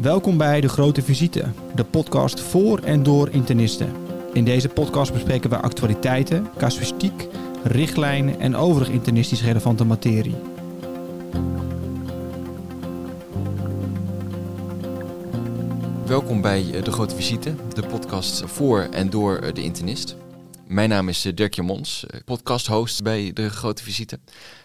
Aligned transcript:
Welkom 0.00 0.36
bij 0.36 0.60
De 0.60 0.68
Grote 0.68 1.02
Visite, 1.02 1.44
de 1.74 1.84
podcast 1.84 2.40
voor 2.40 2.78
en 2.78 3.02
door 3.02 3.30
internisten. 3.30 3.92
In 4.32 4.44
deze 4.44 4.68
podcast 4.68 5.12
bespreken 5.12 5.50
we 5.50 5.56
actualiteiten, 5.56 6.48
casuïstiek, 6.58 7.28
richtlijnen 7.62 8.40
en 8.40 8.56
overig 8.56 8.88
internistisch 8.88 9.42
relevante 9.42 9.84
materie. 9.84 10.34
Welkom 16.06 16.40
bij 16.40 16.82
De 16.82 16.92
Grote 16.92 17.14
Visite, 17.14 17.54
de 17.74 17.86
podcast 17.86 18.42
voor 18.46 18.80
en 18.80 19.10
door 19.10 19.54
de 19.54 19.62
internist. 19.62 20.23
Mijn 20.74 20.88
naam 20.88 21.08
is 21.08 21.24
eh, 21.24 21.34
Dirk 21.34 21.62
Mons, 21.62 22.06
podcast-host 22.24 23.02
bij 23.02 23.32
De 23.32 23.50
Grote 23.50 23.82
Visite. 23.82 24.18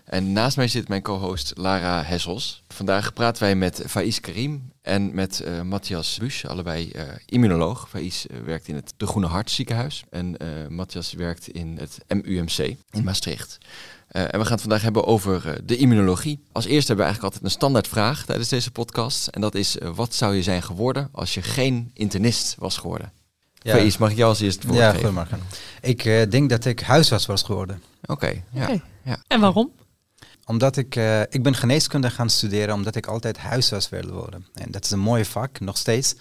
En 0.05 0.31
naast 0.31 0.57
mij 0.57 0.67
zit 0.67 0.87
mijn 0.87 1.01
co-host 1.01 1.51
Lara 1.55 2.03
Hessels. 2.03 2.63
Vandaag 2.67 3.13
praten 3.13 3.43
wij 3.43 3.55
met 3.55 3.83
Faiz 3.87 4.19
Karim 4.19 4.71
en 4.81 5.15
met 5.15 5.41
uh, 5.45 5.61
Matthias 5.61 6.17
Busch, 6.17 6.45
allebei 6.45 6.91
immunoloog. 7.25 7.89
Faiz 7.89 8.25
werkt 8.45 8.67
in 8.67 8.75
het 8.75 8.93
De 8.97 9.07
Groene 9.07 9.27
Hart 9.27 9.51
ziekenhuis 9.51 10.03
en 10.09 10.37
Matthias 10.69 11.14
werkt 11.14 11.47
in 11.47 11.77
het 11.77 11.97
MUMC 12.07 12.57
in 12.91 13.03
Maastricht. 13.03 13.57
en 14.07 14.39
we 14.39 14.43
gaan 14.43 14.51
het 14.51 14.61
vandaag 14.61 14.81
hebben 14.81 15.05
over 15.05 15.61
de 15.65 15.78
immunologie. 15.78 16.39
Als 16.51 16.65
eerste 16.65 16.87
hebben 16.87 17.05
we 17.05 17.11
eigenlijk 17.11 17.23
altijd 17.23 17.43
een 17.43 17.59
standaardvraag 17.59 18.25
tijdens 18.25 18.50
deze 18.50 18.71
podcast. 18.71 19.28
En 19.28 19.41
dat 19.41 19.55
is, 19.55 19.78
wat 19.95 20.15
zou 20.15 20.36
je 20.36 20.43
zijn 20.43 20.64
geworden 20.64 21.09
als 21.11 21.33
je 21.33 21.41
geen 21.41 21.91
internist 21.93 22.55
was 22.57 22.78
geworden? 22.78 23.18
Ja. 23.59 23.89
Mag 23.99 24.11
ik 24.11 24.18
jou 24.18 24.29
als 24.29 24.39
eerste 24.39 24.73
Ja, 24.73 24.93
goedemorgen. 24.93 25.39
Ik 25.81 26.04
denk 26.31 26.50
dat 26.50 26.65
ik 26.65 26.79
huisarts 26.79 27.25
was 27.25 27.43
geworden. 27.43 27.81
Oké, 28.05 28.43
ja. 28.51 28.63
Okay. 28.63 28.81
ja. 29.04 29.17
En 29.27 29.39
waarom? 29.39 29.71
Omdat 30.45 30.77
ik, 30.77 30.95
uh, 30.95 31.21
ik 31.21 31.43
ben 31.43 31.55
geneeskunde 31.55 32.09
gaan 32.09 32.30
studeren 32.30 32.75
omdat 32.75 32.95
ik 32.95 33.08
altijd 33.08 33.38
huisarts 33.38 33.89
wilde 33.89 34.11
worden. 34.11 34.45
En 34.53 34.72
dat 34.72 34.83
is 34.83 34.91
een 34.91 35.00
mooie 35.00 35.25
vak, 35.25 35.59
nog 35.59 35.78
steeds. 35.78 36.16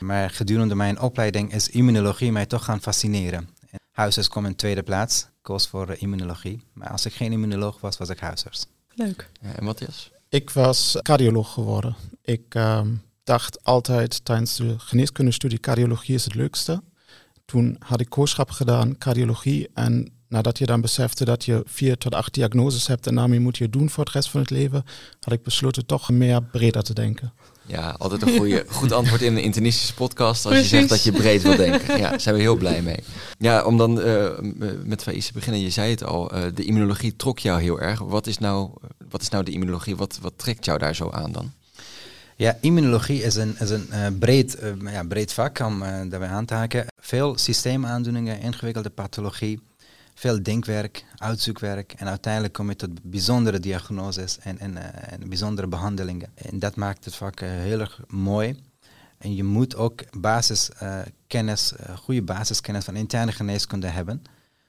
Maar 0.00 0.30
gedurende 0.30 0.74
mijn 0.74 1.00
opleiding 1.00 1.52
is 1.52 1.68
immunologie 1.68 2.32
mij 2.32 2.46
toch 2.46 2.64
gaan 2.64 2.80
fascineren. 2.80 3.48
En 3.70 3.78
huisarts 3.92 4.28
kwam 4.28 4.46
in 4.46 4.56
tweede 4.56 4.82
plaats. 4.82 5.22
Ik 5.22 5.28
koos 5.42 5.68
voor 5.68 5.90
uh, 5.90 6.02
immunologie. 6.02 6.62
Maar 6.72 6.88
als 6.88 7.06
ik 7.06 7.12
geen 7.12 7.32
immunoloog 7.32 7.80
was, 7.80 7.98
was 7.98 8.08
ik 8.08 8.18
huisarts. 8.18 8.66
Leuk. 8.94 9.30
Ja, 9.40 9.52
en 9.52 9.64
Matthias? 9.64 10.10
Ik 10.28 10.50
was 10.50 10.98
cardioloog 11.02 11.52
geworden. 11.52 11.96
Ik 12.22 12.54
uh, 12.54 12.80
dacht 13.24 13.64
altijd 13.64 14.24
tijdens 14.24 14.56
de 14.56 14.74
geneeskundestudie 14.78 15.60
cardiologie 15.60 16.14
is 16.14 16.24
het 16.24 16.34
leukste. 16.34 16.82
Toen 17.44 17.76
had 17.78 18.00
ik 18.00 18.08
kooschap 18.08 18.50
gedaan, 18.50 18.98
cardiologie. 18.98 19.68
En 19.74 20.12
nadat 20.28 20.58
je 20.58 20.66
dan 20.66 20.80
besefte 20.80 21.24
dat 21.24 21.44
je 21.44 21.62
vier 21.66 21.98
tot 21.98 22.14
acht 22.14 22.34
diagnoses 22.34 22.86
hebt 22.86 23.06
en 23.06 23.14
daarmee 23.14 23.40
moet 23.40 23.58
je 23.58 23.68
doen 23.68 23.90
voor 23.90 24.04
het 24.04 24.12
rest 24.12 24.30
van 24.30 24.40
het 24.40 24.50
leven, 24.50 24.84
had 25.20 25.32
ik 25.34 25.42
besloten 25.42 25.86
toch 25.86 26.10
meer 26.10 26.42
breder 26.42 26.82
te 26.82 26.94
denken. 26.94 27.32
Ja, 27.66 27.94
altijd 27.98 28.22
een 28.22 28.36
goede, 28.36 28.64
goed 28.80 28.92
antwoord 28.92 29.22
in 29.22 29.36
een 29.36 29.42
internistische 29.42 29.94
podcast 29.94 30.46
als 30.46 30.54
je 30.54 30.64
zegt 30.64 30.88
dat 30.88 31.02
je 31.02 31.12
breed 31.12 31.42
wil 31.42 31.56
denken. 31.56 31.98
Ja, 31.98 32.10
daar 32.10 32.20
zijn 32.20 32.34
we 32.34 32.40
heel 32.40 32.56
blij 32.56 32.82
mee. 32.82 32.98
Ja, 33.38 33.64
om 33.64 33.76
dan 33.76 33.98
uh, 33.98 34.28
met 34.84 35.02
Faïs 35.02 35.26
te 35.26 35.32
beginnen, 35.32 35.60
je 35.60 35.70
zei 35.70 35.90
het 35.90 36.04
al, 36.04 36.34
uh, 36.34 36.42
de 36.54 36.64
immunologie 36.64 37.16
trok 37.16 37.38
jou 37.38 37.60
heel 37.62 37.80
erg. 37.80 38.00
Wat 38.00 38.26
is 38.26 38.38
nou, 38.38 38.70
wat 39.10 39.22
is 39.22 39.28
nou 39.28 39.44
de 39.44 39.50
immunologie? 39.50 39.96
Wat, 39.96 40.18
wat 40.22 40.32
trekt 40.36 40.64
jou 40.64 40.78
daar 40.78 40.94
zo 40.94 41.10
aan 41.10 41.32
dan? 41.32 41.52
Ja, 42.36 42.56
immunologie 42.60 43.22
is 43.22 43.34
een, 43.34 43.56
is 43.58 43.70
een 43.70 43.86
uh, 43.90 44.06
breed, 44.18 44.58
ja, 44.84 45.04
breed 45.04 45.32
vak 45.32 45.58
om 45.58 45.78
daarbij 45.80 46.28
aan 46.28 46.44
te 46.44 46.54
haken. 46.54 46.86
Veel 46.96 47.38
systeemaandoeningen, 47.38 48.40
ingewikkelde 48.40 48.90
pathologie 48.90 49.60
veel 50.14 50.42
denkwerk, 50.42 51.04
uitzoekwerk 51.16 51.92
en 51.92 52.08
uiteindelijk 52.08 52.52
kom 52.52 52.68
je 52.68 52.76
tot 52.76 53.02
bijzondere 53.02 53.60
diagnoses 53.60 54.38
en, 54.38 54.58
en, 54.58 54.72
uh, 54.72 55.12
en 55.12 55.28
bijzondere 55.28 55.66
behandelingen. 55.66 56.28
En 56.34 56.58
dat 56.58 56.76
maakt 56.76 57.04
het 57.04 57.14
vak 57.14 57.40
uh, 57.40 57.48
heel 57.48 57.80
erg 57.80 58.00
mooi. 58.08 58.62
En 59.18 59.34
je 59.34 59.44
moet 59.44 59.76
ook 59.76 60.20
basiskennis, 60.20 61.72
uh, 61.72 61.96
goede 61.96 62.22
basiskennis 62.22 62.84
van 62.84 62.96
interne 62.96 63.32
geneeskunde 63.32 63.86
hebben. 63.86 64.22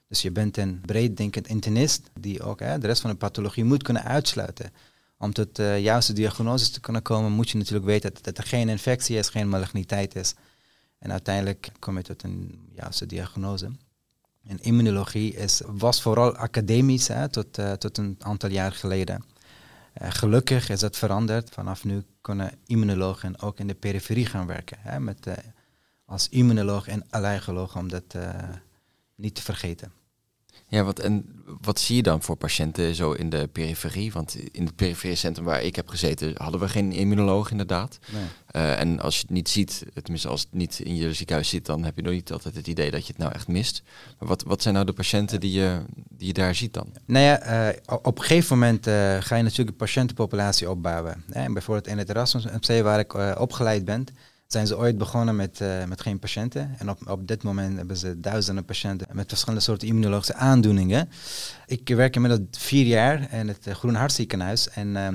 Dus 0.08 0.22
je 0.22 0.32
bent 0.32 0.58
een 0.58 0.82
breeddenkend 0.86 1.48
internist 1.48 2.02
die 2.20 2.44
ook 2.44 2.60
de 2.60 2.88
rest 2.88 3.02
van 3.02 3.10
de 3.10 3.16
pathologie 3.16 3.64
moet 3.64 3.84
kunnen 3.84 4.04
uitsluiten. 4.04 4.72
Om 5.18 5.34
tot 5.34 5.56
de 5.56 5.78
juiste 5.82 6.14
diagnoses 6.14 6.70
te 6.70 6.80
kunnen 6.80 7.02
komen 7.02 7.32
moet 7.32 7.50
je 7.50 7.58
natuurlijk 7.58 7.86
weten 7.86 8.14
dat, 8.14 8.24
dat 8.24 8.38
er 8.38 8.44
geen 8.44 8.70
infectie 8.70 9.18
is, 9.18 9.30
geen 9.30 9.50
maligniteit 9.50 10.16
is. 10.16 10.34
En 11.00 11.12
uiteindelijk 11.12 11.72
kom 11.80 11.98
je 11.98 12.04
tot 12.04 12.24
een 12.24 12.70
juiste 12.74 13.06
diagnose. 13.06 13.72
En 14.44 14.60
immunologie 14.62 15.34
is, 15.34 15.62
was 15.66 16.02
vooral 16.02 16.36
academisch 16.36 17.08
hè, 17.08 17.30
tot, 17.30 17.58
uh, 17.58 17.72
tot 17.72 17.98
een 17.98 18.16
aantal 18.20 18.50
jaar 18.50 18.72
geleden. 18.72 19.24
Uh, 20.02 20.08
gelukkig 20.12 20.70
is 20.70 20.80
dat 20.80 20.98
veranderd. 20.98 21.50
Vanaf 21.50 21.84
nu 21.84 22.04
kunnen 22.22 22.52
immunologen 22.66 23.42
ook 23.42 23.60
in 23.60 23.68
de 23.68 23.76
periferie 23.76 24.26
gaan 24.26 24.48
werken. 24.48 24.78
Hè, 24.80 25.00
met, 25.00 25.28
als 26.06 26.30
immunoloog 26.30 26.88
en 26.88 27.06
allergoloog, 27.10 27.78
om 27.78 27.90
dat 27.90 28.16
niet 29.16 29.36
te 29.36 29.42
vergeten. 29.42 29.92
Ja, 30.68 30.84
wat, 30.84 31.00
en 31.00 31.26
wat 31.62 31.80
zie 31.80 31.96
je 31.96 32.04
dan 32.04 32.22
voor 32.22 32.36
patiënten 32.36 32.96
zo 32.96 33.12
in 33.12 33.30
de 33.30 33.50
periferie? 33.52 34.12
Want 34.12 34.36
in 34.52 34.66
het 34.66 34.76
perifere 34.76 35.16
centrum 35.16 35.46
waar 35.46 35.64
ik 35.64 35.76
heb 35.76 35.88
gezeten, 35.88 36.34
hadden 36.38 36.60
we 36.60 36.70
geen 36.70 36.92
immunoloog 36.92 37.52
inderdaad. 37.52 38.00
Nee. 38.12 38.24
Uh, 38.56 38.80
en 38.80 39.00
als 39.00 39.16
je 39.16 39.22
het 39.22 39.30
niet 39.30 39.50
ziet, 39.50 39.86
tenminste 39.94 40.28
als 40.28 40.42
het 40.42 40.54
niet 40.54 40.80
in 40.80 40.96
je 40.96 41.14
ziekenhuis 41.14 41.50
zit, 41.50 41.66
dan 41.66 41.84
heb 41.84 41.96
je 41.96 42.02
nog 42.02 42.14
niet 42.14 42.32
altijd 42.32 42.56
het 42.56 42.68
idee 42.68 42.92
dat 42.92 43.02
je 43.06 43.14
het 43.14 43.22
nou 43.22 43.34
echt 43.34 43.48
mist. 43.48 43.84
Maar 44.20 44.28
wat, 44.28 44.44
wat 44.44 44.62
zijn 44.62 44.74
nou 44.74 44.86
de 44.86 44.94
patiënten 44.94 45.40
die 45.40 45.52
je, 45.52 45.82
die 46.10 46.28
je 46.28 46.34
daar 46.34 46.56
ziet 46.56 46.74
dan? 46.74 46.88
Nou 47.06 47.26
ja, 47.26 47.68
uh, 47.68 47.76
op 48.02 48.18
een 48.18 48.24
gegeven 48.24 48.58
moment 48.58 48.88
uh, 48.88 48.94
ga 49.20 49.36
je 49.36 49.44
natuurlijk 49.44 49.70
een 49.70 49.76
patiëntenpopulatie 49.76 50.70
opbouwen. 50.70 51.24
En 51.30 51.54
bijvoorbeeld 51.54 51.88
in 51.88 51.98
het 51.98 52.10
Erasmus 52.10 52.46
MC 52.46 52.84
waar 52.84 53.00
ik 53.00 53.40
opgeleid 53.40 53.86
ben, 53.86 54.06
zijn 54.48 54.68
ze 54.68 54.78
ooit 54.78 54.98
begonnen 54.98 55.36
met, 55.36 55.60
uh, 55.62 55.84
met 55.84 56.02
geen 56.02 56.20
patiënten. 56.20 56.76
En 56.78 56.90
op, 56.90 57.10
op 57.10 57.28
dit 57.28 57.44
moment 57.44 57.78
hebben 57.78 57.98
ze 57.98 58.20
duizenden 58.20 58.66
patiënten 58.66 59.08
met 59.12 59.28
verschillende 59.28 59.62
soorten 59.62 59.88
immunologische 59.88 60.34
aandoeningen. 60.34 61.10
Ik 61.66 61.90
werk 61.90 62.16
inmiddels 62.16 62.42
vier 62.52 62.86
jaar 62.86 63.34
in 63.34 63.48
het 63.48 63.68
uh, 63.68 63.74
Groen 63.74 63.96
Hartziekenhuis. 63.96 64.70
En 64.70 64.88
uh, 64.88 65.08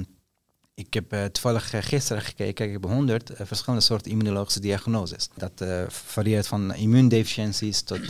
ik 0.74 0.94
heb 0.94 1.32
toevallig 1.32 1.70
gisteren 1.88 2.22
gekeken, 2.22 2.66
ik 2.66 2.72
heb 2.72 2.84
honderd 2.84 3.30
verschillende 3.34 3.84
soorten 3.84 4.10
immunologische 4.10 4.60
diagnoses. 4.60 5.28
Dat 5.36 5.64
varieert 5.88 6.46
van 6.46 6.74
immuundeficiënties 6.74 7.82
tot 7.82 8.00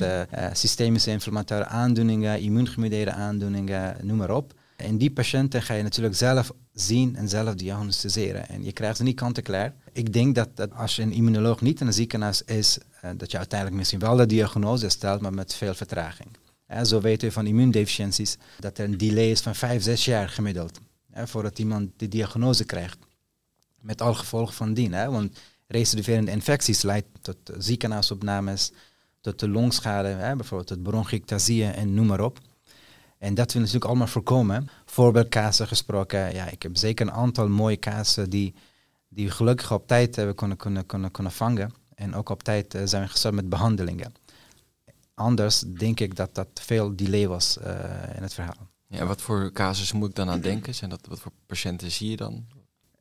systemische 0.53 1.11
inflammatoire 1.11 1.65
aandoeningen, 1.65 2.41
immuungemediëerde 2.41 3.13
aandoeningen, 3.13 3.97
noem 4.03 4.17
maar 4.17 4.31
op. 4.31 4.53
En 4.81 4.99
die 4.99 5.11
patiënten 5.11 5.63
ga 5.63 5.75
je 5.75 5.83
natuurlijk 5.83 6.17
zelf 6.17 6.53
zien 6.73 7.17
en 7.17 7.29
zelf 7.29 7.55
diagnosticeren. 7.55 8.49
En 8.49 8.65
je 8.65 8.73
krijgt 8.73 8.97
ze 8.97 9.03
niet 9.03 9.17
kant-en-klaar. 9.17 9.75
Ik 9.93 10.13
denk 10.13 10.35
dat, 10.35 10.49
dat, 10.55 10.73
als 10.75 10.97
je 10.97 11.03
een 11.03 11.13
immunoloog 11.13 11.61
niet 11.61 11.81
in 11.81 11.87
een 11.87 11.93
ziekenhuis 11.93 12.43
is, 12.43 12.79
uh, 13.05 13.11
dat 13.17 13.31
je 13.31 13.39
uiteindelijk 13.39 13.79
misschien 13.79 14.01
wel 14.01 14.17
de 14.17 14.27
diagnose 14.27 14.89
stelt, 14.89 15.21
maar 15.21 15.35
met 15.35 15.55
veel 15.55 15.75
vertraging. 15.75 16.29
Zo 16.83 17.01
weten 17.01 17.29
we 17.29 17.35
van 17.35 17.47
immuundeficiënties 17.47 18.37
dat 18.59 18.79
er 18.79 18.85
een 18.85 18.99
delay 18.99 19.31
is 19.31 19.41
van 19.41 19.55
5, 19.55 19.83
6 19.83 20.05
jaar 20.05 20.29
gemiddeld. 20.29 20.81
Voordat 21.15 21.59
iemand 21.59 21.91
de 21.97 22.09
diagnose 22.09 22.65
krijgt. 22.65 22.99
Met 23.81 24.01
al 24.01 24.15
gevolgen 24.15 24.55
van 24.55 24.75
dien. 24.75 24.91
Want 24.91 25.39
recidiverende 25.67 26.31
infecties 26.31 26.83
leiden 26.83 27.11
tot 27.21 27.37
ziekenhuisopnames, 27.59 28.73
tot 29.21 29.39
de 29.41 29.49
longschade, 29.49 30.17
bijvoorbeeld 30.37 30.67
tot 30.67 30.83
bronchiectasieën 30.83 31.73
en 31.73 31.95
noem 31.95 32.07
maar 32.07 32.21
op. 32.21 32.39
En 33.21 33.35
dat 33.35 33.53
willen 33.53 33.53
we 33.53 33.59
natuurlijk 33.59 33.85
allemaal 33.85 34.07
voorkomen. 34.07 34.69
Voorbeeldkazen 34.85 35.67
gesproken. 35.67 36.35
Ja, 36.35 36.49
ik 36.49 36.63
heb 36.63 36.77
zeker 36.77 37.07
een 37.07 37.13
aantal 37.13 37.49
mooie 37.49 37.77
kazen 37.77 38.31
die, 38.31 38.55
die 39.09 39.31
gelukkig 39.31 39.73
op 39.73 39.87
tijd 39.87 40.17
hebben 40.17 40.35
kunnen, 40.35 40.57
kunnen, 40.57 40.87
kunnen, 40.87 41.11
kunnen 41.11 41.33
vangen. 41.33 41.73
En 41.95 42.15
ook 42.15 42.29
op 42.29 42.43
tijd 42.43 42.75
uh, 42.75 42.83
zijn 42.85 43.03
we 43.03 43.09
gestart 43.09 43.35
met 43.35 43.49
behandelingen. 43.49 44.13
Anders 45.15 45.61
denk 45.61 46.01
ik 46.01 46.17
dat 46.17 46.35
dat 46.35 46.49
veel 46.55 46.97
delay 46.97 47.29
was 47.29 47.59
uh, 47.59 47.67
in 48.17 48.23
het 48.23 48.35
verhaal. 48.35 48.69
Ja, 48.87 49.07
wat 49.07 49.21
voor 49.21 49.53
casus 49.53 49.93
moet 49.93 50.09
ik 50.09 50.15
dan 50.15 50.31
aan 50.31 50.41
denken? 50.41 50.75
Zijn 50.75 50.91
dat, 50.91 51.07
wat 51.09 51.21
voor 51.21 51.33
patiënten 51.47 51.91
zie 51.91 52.11
je 52.11 52.17
dan? 52.17 52.47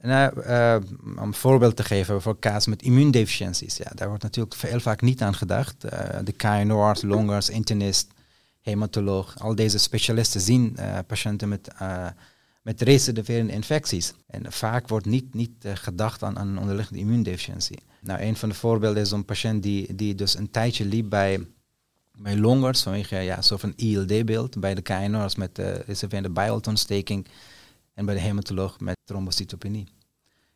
Nou, 0.01 0.41
uh, 0.45 0.75
om 1.01 1.17
een 1.17 1.33
voorbeeld 1.33 1.75
te 1.75 1.83
geven 1.83 2.21
voor 2.21 2.39
casus 2.39 2.65
met 2.65 2.81
immuundeficiënties. 2.81 3.77
Ja, 3.77 3.91
daar 3.93 4.07
wordt 4.07 4.23
natuurlijk 4.23 4.55
heel 4.55 4.79
vaak 4.79 5.01
niet 5.01 5.21
aan 5.21 5.35
gedacht. 5.35 5.81
de 6.23 6.33
KNO'ers, 6.37 7.01
longers, 7.01 7.49
internist, 7.49 8.07
hematoloog. 8.61 9.39
Al 9.39 9.55
deze 9.55 9.77
specialisten 9.77 10.41
zien 10.41 10.75
uh, 10.79 10.97
patiënten 11.07 11.49
met, 11.49 11.69
uh, 11.81 12.07
met 12.61 12.81
recidiverende 12.81 13.53
infecties. 13.53 14.13
En 14.27 14.51
vaak 14.51 14.87
wordt 14.87 15.05
niet, 15.05 15.33
niet 15.33 15.65
uh, 15.65 15.71
gedacht 15.75 16.23
aan, 16.23 16.37
aan 16.37 16.59
onderliggende 16.59 17.01
immuundeficiëntie. 17.01 17.79
Nou, 18.01 18.21
een 18.21 18.35
van 18.35 18.49
de 18.49 18.55
voorbeelden 18.55 19.01
is 19.01 19.11
een 19.11 19.25
patiënt 19.25 19.63
die, 19.63 19.95
die 19.95 20.15
dus 20.15 20.37
een 20.37 20.51
tijdje 20.51 20.85
liep 20.85 21.09
bij, 21.09 21.47
bij 22.17 22.37
longers, 22.37 22.81
vanwege 22.81 23.15
ja, 23.15 23.41
soort 23.41 23.63
ILD-beeld, 23.75 24.59
bij 24.59 24.75
de 24.75 24.81
KNO's 24.81 25.35
met 25.35 25.59
uh, 25.59 25.75
recidiverende 25.75 26.29
bijaltontsteking 26.29 27.27
en 27.93 28.05
bij 28.05 28.15
de 28.15 28.21
hematoloog 28.21 28.79
met 28.79 28.97
trombocytopenie. 29.03 29.87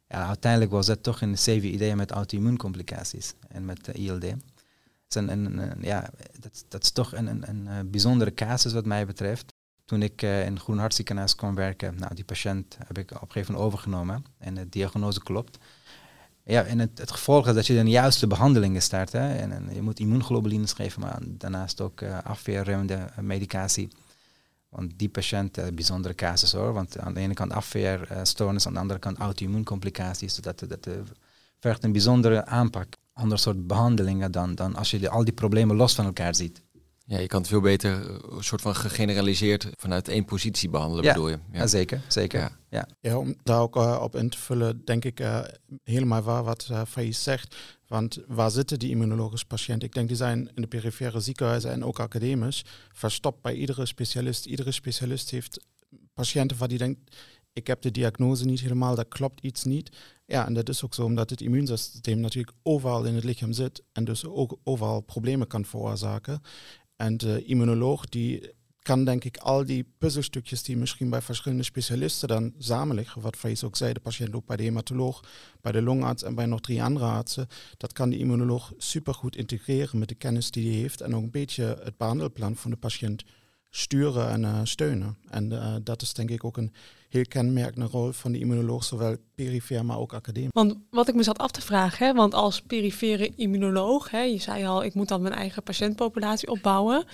Ja, 0.08 0.28
uiteindelijk 0.28 0.72
was 0.72 0.86
dat 0.86 1.04
toch 1.04 1.22
een 1.22 1.34
CVID 1.34 1.96
met 1.96 2.12
auto-immuuncomplicaties 2.12 3.34
en 3.48 3.66
met 3.66 3.88
ILD 3.88 4.26
een, 5.16 5.30
een, 5.30 5.82
ja, 5.82 6.10
dat, 6.40 6.66
dat 6.68 6.84
is 6.84 6.92
toch 6.92 7.14
een, 7.14 7.28
een, 7.28 7.50
een, 7.50 7.68
eh, 7.68 7.80
bijzondere 7.86 8.34
casus 8.34 8.74
wat 8.74 8.86
mij 8.86 9.06
betreft. 9.06 9.54
Toen 9.86 10.02
ik 10.02 10.22
uh, 10.22 10.46
in 10.46 10.60
Groen 10.60 10.78
Hartziekenhuis 10.78 11.36
kwam 11.36 11.56
werken, 11.56 11.96
nou, 11.96 12.16
die 12.16 12.24
patiënt 12.24 12.78
heb 12.88 12.98
ik 12.98 13.12
op 13.12 13.22
een 13.22 13.32
gegeven 13.32 13.54
moment 13.54 13.72
overgenomen 13.72 14.26
en 14.38 14.56
de 14.56 14.70
diagnose 14.70 15.24
klopt. 15.24 15.58
Ja, 16.46 16.64
en 16.64 16.80
het, 16.80 17.12
gevolg 17.12 17.48
is 17.48 17.54
dat 17.54 17.68
je 17.68 17.84
de 17.84 17.90
juiste 17.90 18.28
behandelingen 18.28 18.82
start. 18.82 19.14
En, 19.14 19.52
en 19.52 19.70
je 19.74 19.82
moet 19.82 20.00
immuunglobulines 20.00 20.74
geven, 20.74 21.02
maar 21.02 21.20
daarnaast 21.24 21.82
ook 21.82 22.02
uh, 22.02 22.18
afweerremmende 22.24 23.10
medicatie. 23.22 23.88
Want 24.70 24.92
die 24.96 25.10
patiënt, 25.10 25.58
uh, 25.58 25.66
bijzondere 25.74 26.16
casus 26.16 26.52
hoor. 26.52 26.74
Want 26.74 27.00
aan 27.00 27.14
de 27.14 27.20
ene 27.20 27.34
kant 27.34 27.52
afweerstoornis, 27.52 28.68
aan 28.68 28.74
de 28.74 28.80
andere 28.80 29.00
kant 29.00 29.18
auto-immuuncomplicaties. 29.18 30.36
Dat, 30.36 30.60
dat 30.68 30.88
uh, 30.88 30.94
vergt 31.60 31.84
een 31.84 31.92
bijzondere 31.92 32.46
aanpak. 32.46 32.94
Ander 33.14 33.40
soort 33.40 33.68
behandelingen 33.68 34.32
dan, 34.32 34.56
dan 34.56 34.76
als 34.76 34.92
je 34.92 35.00
de, 35.00 35.10
al 35.10 35.24
die 35.24 35.34
problemen 35.34 35.76
los 35.76 35.96
van 35.96 36.06
elkaar 36.06 36.36
ziet. 36.36 36.62
Ja, 37.06 37.20
je 37.20 37.28
kan 37.28 37.40
het 37.40 37.50
veel 37.50 37.62
beter 37.62 37.92
een 38.34 38.44
soort 38.44 38.62
van 38.62 38.76
gegeneraliseerd 38.76 39.68
vanuit 39.78 40.08
één 40.08 40.26
positie 40.26 40.70
behandelen, 40.70 41.04
ja. 41.04 41.14
bedoel 41.14 41.30
je? 41.30 41.40
Ja, 41.52 41.60
ja 41.60 41.68
zeker. 41.68 42.02
zeker. 42.08 42.40
Ja. 42.40 42.58
Ja. 42.70 42.88
ja. 43.00 43.18
om 43.18 43.36
daar 43.44 43.62
ook 43.62 43.76
uh, 43.76 44.00
op 44.02 44.16
in 44.16 44.30
te 44.30 44.38
vullen, 44.38 44.86
denk 44.86 45.06
ik 45.06 45.20
uh, 45.20 45.40
helemaal 45.84 46.22
waar 46.22 46.44
wat 46.44 46.68
uh, 46.72 46.82
Faiz 46.88 47.24
zegt. 47.24 47.56
Want 47.88 48.18
waar 48.28 48.52
zitten 48.52 48.80
die 48.80 48.90
immunologische 48.90 49.46
patiënten? 49.46 49.88
Ik 49.88 49.94
denk 49.94 50.08
die 50.08 50.18
zijn 50.18 50.50
in 50.56 50.62
de 50.62 50.68
perifere 50.68 51.20
ziekenhuizen 51.20 51.72
en 51.72 51.86
ook 51.86 52.00
academisch 52.00 52.66
verstopt 52.92 53.42
bij 53.42 53.54
iedere 53.54 53.86
specialist. 53.86 54.46
Iedere 54.46 54.72
specialist 54.72 55.30
heeft 55.30 55.66
patiënten 56.14 56.58
waar 56.58 56.68
die 56.68 56.78
denkt, 56.78 57.16
ik 57.54 57.68
heb 57.68 57.82
de 57.82 57.92
diagnose 57.92 58.46
niet 58.46 58.60
helemaal, 58.60 58.96
dat 58.96 59.08
klopt 59.08 59.42
iets 59.42 59.64
niet. 59.64 59.98
Ja, 60.34 60.46
en 60.46 60.54
dat 60.54 60.70
is 60.70 60.84
ook 60.84 60.94
zo 60.94 61.04
omdat 61.04 61.30
het 61.30 61.42
immuunsysteem 61.42 62.20
natuurlijk 62.20 62.58
overal 62.64 63.04
in 63.04 63.16
het 63.16 63.24
lichaam 63.24 63.52
zit 63.52 63.84
en 63.92 64.04
dus 64.04 64.26
ook 64.26 64.58
overal 64.64 65.02
problemen 65.02 65.48
kan 65.48 65.66
veroorzaken. 65.66 66.42
En 66.96 67.18
de 67.18 67.44
immunoloog 67.44 68.06
die 68.06 68.52
kan 68.82 69.06
denk 69.06 69.24
ik 69.24 69.38
al 69.38 69.66
die 69.66 69.94
puzzelstukjes 69.98 70.64
die 70.64 70.78
misschien 70.78 71.10
bij 71.10 71.22
verschillende 71.22 71.64
specialisten 71.64 72.28
dan 72.28 72.54
samen 72.58 72.96
liggen, 72.96 73.22
wat 73.22 73.38
Vrees 73.38 73.64
ook 73.64 73.76
zei, 73.76 73.94
de 73.94 74.00
patiënt 74.00 74.34
loopt 74.34 74.46
bij 74.46 74.58
de 74.58 74.64
hematoloog, 74.64 75.24
bij 75.62 75.72
de 75.72 75.82
longarts 75.82 76.24
en 76.24 76.36
bij 76.36 76.46
nog 76.46 76.62
drie 76.62 76.84
andere 76.84 77.06
artsen, 77.06 77.48
dat 77.78 77.94
kan 77.94 78.10
de 78.10 78.18
immunoloog 78.18 78.74
supergoed 78.78 79.36
integreren 79.36 80.00
met 80.00 80.10
de 80.10 80.16
kennis 80.16 80.52
die 80.52 80.72
hij 80.72 80.80
heeft 80.80 81.02
en 81.02 81.16
ook 81.16 81.24
een 81.24 81.32
beetje 81.32 81.80
het 81.84 81.98
behandelplan 81.98 82.56
van 82.56 82.72
de 82.72 82.78
patiënt 82.78 83.24
sturen 83.76 84.30
en 84.30 84.42
uh, 84.42 84.60
steunen. 84.64 85.18
En 85.30 85.52
uh, 85.52 85.76
dat 85.84 86.02
is 86.02 86.14
denk 86.14 86.30
ik 86.30 86.44
ook 86.44 86.58
een 86.58 86.74
heel 87.10 87.26
kenmerkende 87.28 87.86
rol 87.86 88.12
van 88.12 88.32
de 88.32 88.40
immunoloog, 88.40 88.84
zowel 88.84 89.16
perifeer 89.36 89.86
maar 89.86 90.00
ook 90.00 90.14
academisch. 90.14 90.50
Want 90.54 90.76
wat 90.90 91.08
ik 91.08 91.16
me 91.16 91.24
zat 91.24 91.38
af 91.38 91.52
te 91.52 91.62
vragen, 91.62 92.06
hè, 92.06 92.14
want 92.14 92.34
als 92.34 92.62
perifere 92.62 93.32
immunoloog, 93.36 94.10
hè, 94.10 94.22
je 94.22 94.40
zei 94.40 94.66
al, 94.66 94.84
ik 94.84 94.94
moet 94.94 95.08
dan 95.08 95.22
mijn 95.22 95.34
eigen 95.34 95.64
patiëntpopulatie 95.64 96.50
opbouwen. 96.50 97.06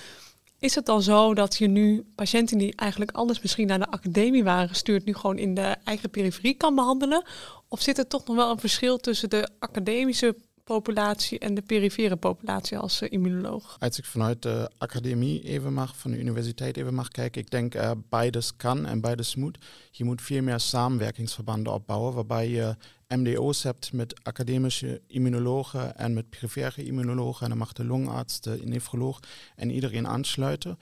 Is 0.60 0.76
het 0.76 0.86
dan 0.86 1.02
zo 1.02 1.34
dat 1.34 1.58
je 1.58 1.68
nu 1.68 2.06
patiënten 2.16 2.58
die 2.58 2.76
eigenlijk 2.76 3.12
anders 3.12 3.42
misschien 3.42 3.68
naar 3.68 3.80
de 3.80 3.92
academie 3.92 4.44
waren 4.44 4.70
gestuurd, 4.70 5.06
nu 5.06 5.14
gewoon 5.14 5.38
in 5.38 5.54
de 5.54 5.76
eigen 5.84 6.10
periferie 6.10 6.54
kan 6.54 6.76
behandelen? 6.76 7.24
Of 7.68 7.82
zit 7.82 7.98
er 7.98 8.08
toch 8.08 8.28
nog 8.28 8.36
wel 8.36 8.52
een 8.52 8.60
verschil 8.60 8.98
tussen 8.98 9.30
de 9.30 9.50
academische 9.60 10.36
populatie 10.74 11.40
en 11.40 11.54
de 11.54 11.62
perifere 11.62 12.16
populatie 12.16 12.78
als 12.78 13.02
uh, 13.02 13.12
immunoloog? 13.12 13.78
Als 13.80 13.98
ik 13.98 14.06
vanuit 14.06 14.42
de 14.42 14.70
academie 14.78 15.44
even 15.44 15.74
mag, 15.74 15.98
van 15.98 16.12
de 16.12 16.20
universiteit 16.20 16.78
even 16.78 16.94
mag 16.94 17.08
kijken, 17.08 17.42
ik 17.42 17.50
denk 17.50 17.76
uh, 17.76 17.92
beides 18.10 18.56
kan 18.56 18.86
en 18.86 19.02
beides 19.02 19.36
moet. 19.36 19.58
Je 19.92 20.04
moet 20.04 20.22
veel 20.22 20.42
meer 20.42 20.60
samenwerkingsverbanden 20.60 21.74
opbouwen, 21.74 22.14
waarbij 22.14 22.50
je 22.50 22.76
MDO's 23.08 23.64
hebt 23.64 23.94
met 23.94 24.24
academische 24.24 25.02
immunologen 25.08 25.98
en 25.98 26.14
met 26.14 26.30
perifere 26.30 26.84
immunologen. 26.84 27.44
En 27.44 27.50
dan 27.50 27.58
mag 27.58 27.74
de 27.74 27.86
longarts, 27.86 28.42
de 28.42 28.60
nefroloog 28.64 29.20
en 29.56 29.72
iedereen 29.72 30.08
aansluiten. 30.08 30.78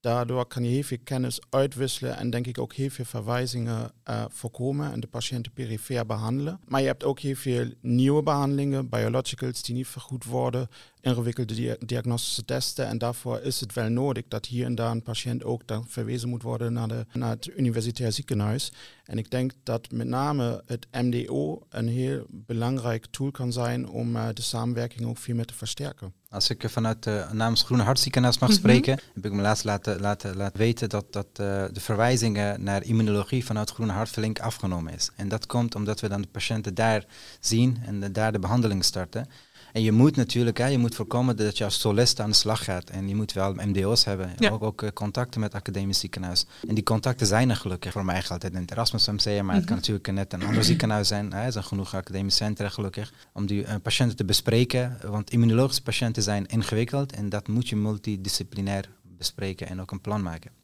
Daardoor 0.00 0.46
kan 0.46 0.64
je 0.64 0.70
heel 0.70 0.82
veel 0.82 0.98
kennis 1.04 1.40
uitwisselen 1.50 2.16
en 2.16 2.30
denk 2.30 2.46
ik 2.46 2.58
ook 2.58 2.72
heel 2.72 2.90
veel 2.90 3.04
verwijzingen 3.04 3.92
uh, 4.10 4.24
voorkomen 4.28 4.92
en 4.92 5.00
de 5.00 5.06
patiënten 5.06 5.52
perifere 5.52 6.04
behandelen. 6.06 6.60
Maar 6.68 6.80
je 6.80 6.86
hebt 6.86 7.04
ook 7.04 7.20
heel 7.20 7.34
veel 7.34 7.70
nieuwe 7.80 8.22
behandelingen, 8.22 8.88
biologicals 8.88 9.62
die 9.62 9.74
niet 9.74 9.86
vergoed 9.86 10.24
worden, 10.24 10.68
ingewikkelde 11.00 11.54
dia 11.54 11.76
diagnostische 11.78 12.44
testen. 12.44 12.86
En 12.86 12.98
daarvoor 12.98 13.40
is 13.40 13.60
het 13.60 13.74
wel 13.74 13.88
nodig 13.88 14.24
dat 14.28 14.46
hier 14.46 14.64
en 14.64 14.74
daar 14.74 14.90
een 14.90 15.02
patiënt 15.02 15.44
ook 15.44 15.66
dan 15.66 15.86
verwezen 15.88 16.28
moet 16.28 16.42
worden 16.42 16.72
naar, 16.72 16.88
de, 16.88 17.06
naar 17.12 17.30
het 17.30 17.46
universitair 17.56 18.12
ziekenhuis. 18.12 18.72
En 19.04 19.18
ik 19.18 19.30
denk 19.30 19.52
dat 19.62 19.90
met 19.90 20.06
name 20.06 20.62
het 20.66 20.86
MDO 20.92 21.62
een 21.68 21.88
heel 21.88 22.24
belangrijk 22.28 23.06
tool 23.06 23.30
kan 23.30 23.52
zijn 23.52 23.88
om 23.88 24.16
uh, 24.16 24.28
de 24.34 24.42
samenwerking 24.42 25.08
ook 25.08 25.18
veel 25.18 25.34
meer 25.34 25.46
te 25.46 25.54
versterken. 25.54 26.19
Als 26.32 26.50
ik 26.50 26.64
vanuit 26.66 27.02
de 27.02 27.26
namens 27.32 27.62
Groene 27.62 27.82
Hartziekenhuis 27.82 28.38
mag 28.38 28.48
mm 28.48 28.54
-hmm. 28.54 28.64
spreken, 28.64 29.00
heb 29.14 29.24
ik 29.24 29.32
me 29.32 29.42
laatst 29.42 29.64
laten, 29.64 30.00
laten, 30.00 30.36
laten 30.36 30.58
weten 30.58 30.88
dat, 30.88 31.12
dat 31.12 31.26
uh, 31.26 31.36
de 31.72 31.80
verwijzingen 31.80 32.62
naar 32.62 32.82
immunologie 32.82 33.44
vanuit 33.44 33.70
Groene 33.70 33.92
Hart 33.92 34.08
flink 34.08 34.40
afgenomen 34.40 34.94
is. 34.94 35.10
En 35.16 35.28
dat 35.28 35.46
komt 35.46 35.74
omdat 35.74 36.00
we 36.00 36.08
dan 36.08 36.22
de 36.22 36.28
patiënten 36.28 36.74
daar 36.74 37.04
zien 37.40 37.78
en 37.86 38.00
de, 38.00 38.10
daar 38.10 38.32
de 38.32 38.38
behandeling 38.38 38.84
starten. 38.84 39.28
En 39.72 39.82
je 39.82 39.92
moet 39.92 40.16
natuurlijk, 40.16 40.58
hè, 40.58 40.66
je 40.66 40.78
moet 40.78 40.94
voorkomen 40.94 41.36
dat 41.36 41.58
je 41.58 41.64
als 41.64 41.80
solist 41.80 42.20
aan 42.20 42.30
de 42.30 42.36
slag 42.36 42.64
gaat. 42.64 42.90
En 42.90 43.08
je 43.08 43.14
moet 43.14 43.32
wel 43.32 43.54
MDO's 43.54 44.04
hebben. 44.04 44.32
Ja. 44.38 44.50
Ook, 44.50 44.62
ook 44.62 44.82
uh, 44.82 44.90
contacten 44.90 45.40
met 45.40 45.54
academisch 45.54 45.98
ziekenhuis. 45.98 46.46
En 46.68 46.74
die 46.74 46.84
contacten 46.84 47.26
zijn 47.26 47.50
er 47.50 47.56
gelukkig. 47.56 47.92
Voor 47.92 48.04
mij 48.04 48.22
altijd 48.28 48.52
in 48.54 48.60
het 48.60 48.70
Erasmus 48.70 49.06
MC, 49.06 49.24
maar 49.24 49.34
mm 49.34 49.40
-hmm. 49.40 49.56
het 49.56 49.64
kan 49.64 49.76
natuurlijk 49.76 50.10
net 50.10 50.32
een 50.32 50.44
ander 50.44 50.64
ziekenhuis 50.64 51.08
zijn. 51.08 51.32
Hè. 51.32 51.44
Er 51.44 51.52
zijn 51.52 51.64
genoeg 51.64 51.94
academische 51.94 52.44
centra 52.44 52.68
gelukkig. 52.68 53.12
Om 53.32 53.46
die 53.46 53.62
uh, 53.62 53.74
patiënten 53.82 54.16
te 54.16 54.24
bespreken. 54.24 54.98
Want 55.06 55.30
immunologische 55.30 55.82
patiënten 55.82 56.22
zijn 56.22 56.46
ingewikkeld. 56.46 57.12
En 57.12 57.28
dat 57.28 57.48
moet 57.48 57.68
je 57.68 57.76
multidisciplinair 57.76 58.88
bespreken 59.02 59.68
en 59.68 59.80
ook 59.80 59.90
een 59.90 60.00
plan 60.00 60.22
maken. 60.22 60.59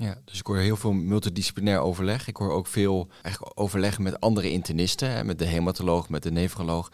Ja. 0.00 0.18
Dus 0.24 0.38
ik 0.38 0.46
hoor 0.46 0.56
heel 0.56 0.76
veel 0.76 0.92
multidisciplinair 0.92 1.78
overleg. 1.78 2.28
Ik 2.28 2.36
hoor 2.36 2.52
ook 2.52 2.66
veel 2.66 3.08
eigenlijk 3.22 3.60
overleg 3.60 3.98
met 3.98 4.20
andere 4.20 4.50
internisten, 4.50 5.10
hè, 5.10 5.24
met 5.24 5.38
de 5.38 5.44
hematoloog, 5.44 6.08
met 6.08 6.22
de 6.22 6.30
nefroloog. 6.30 6.88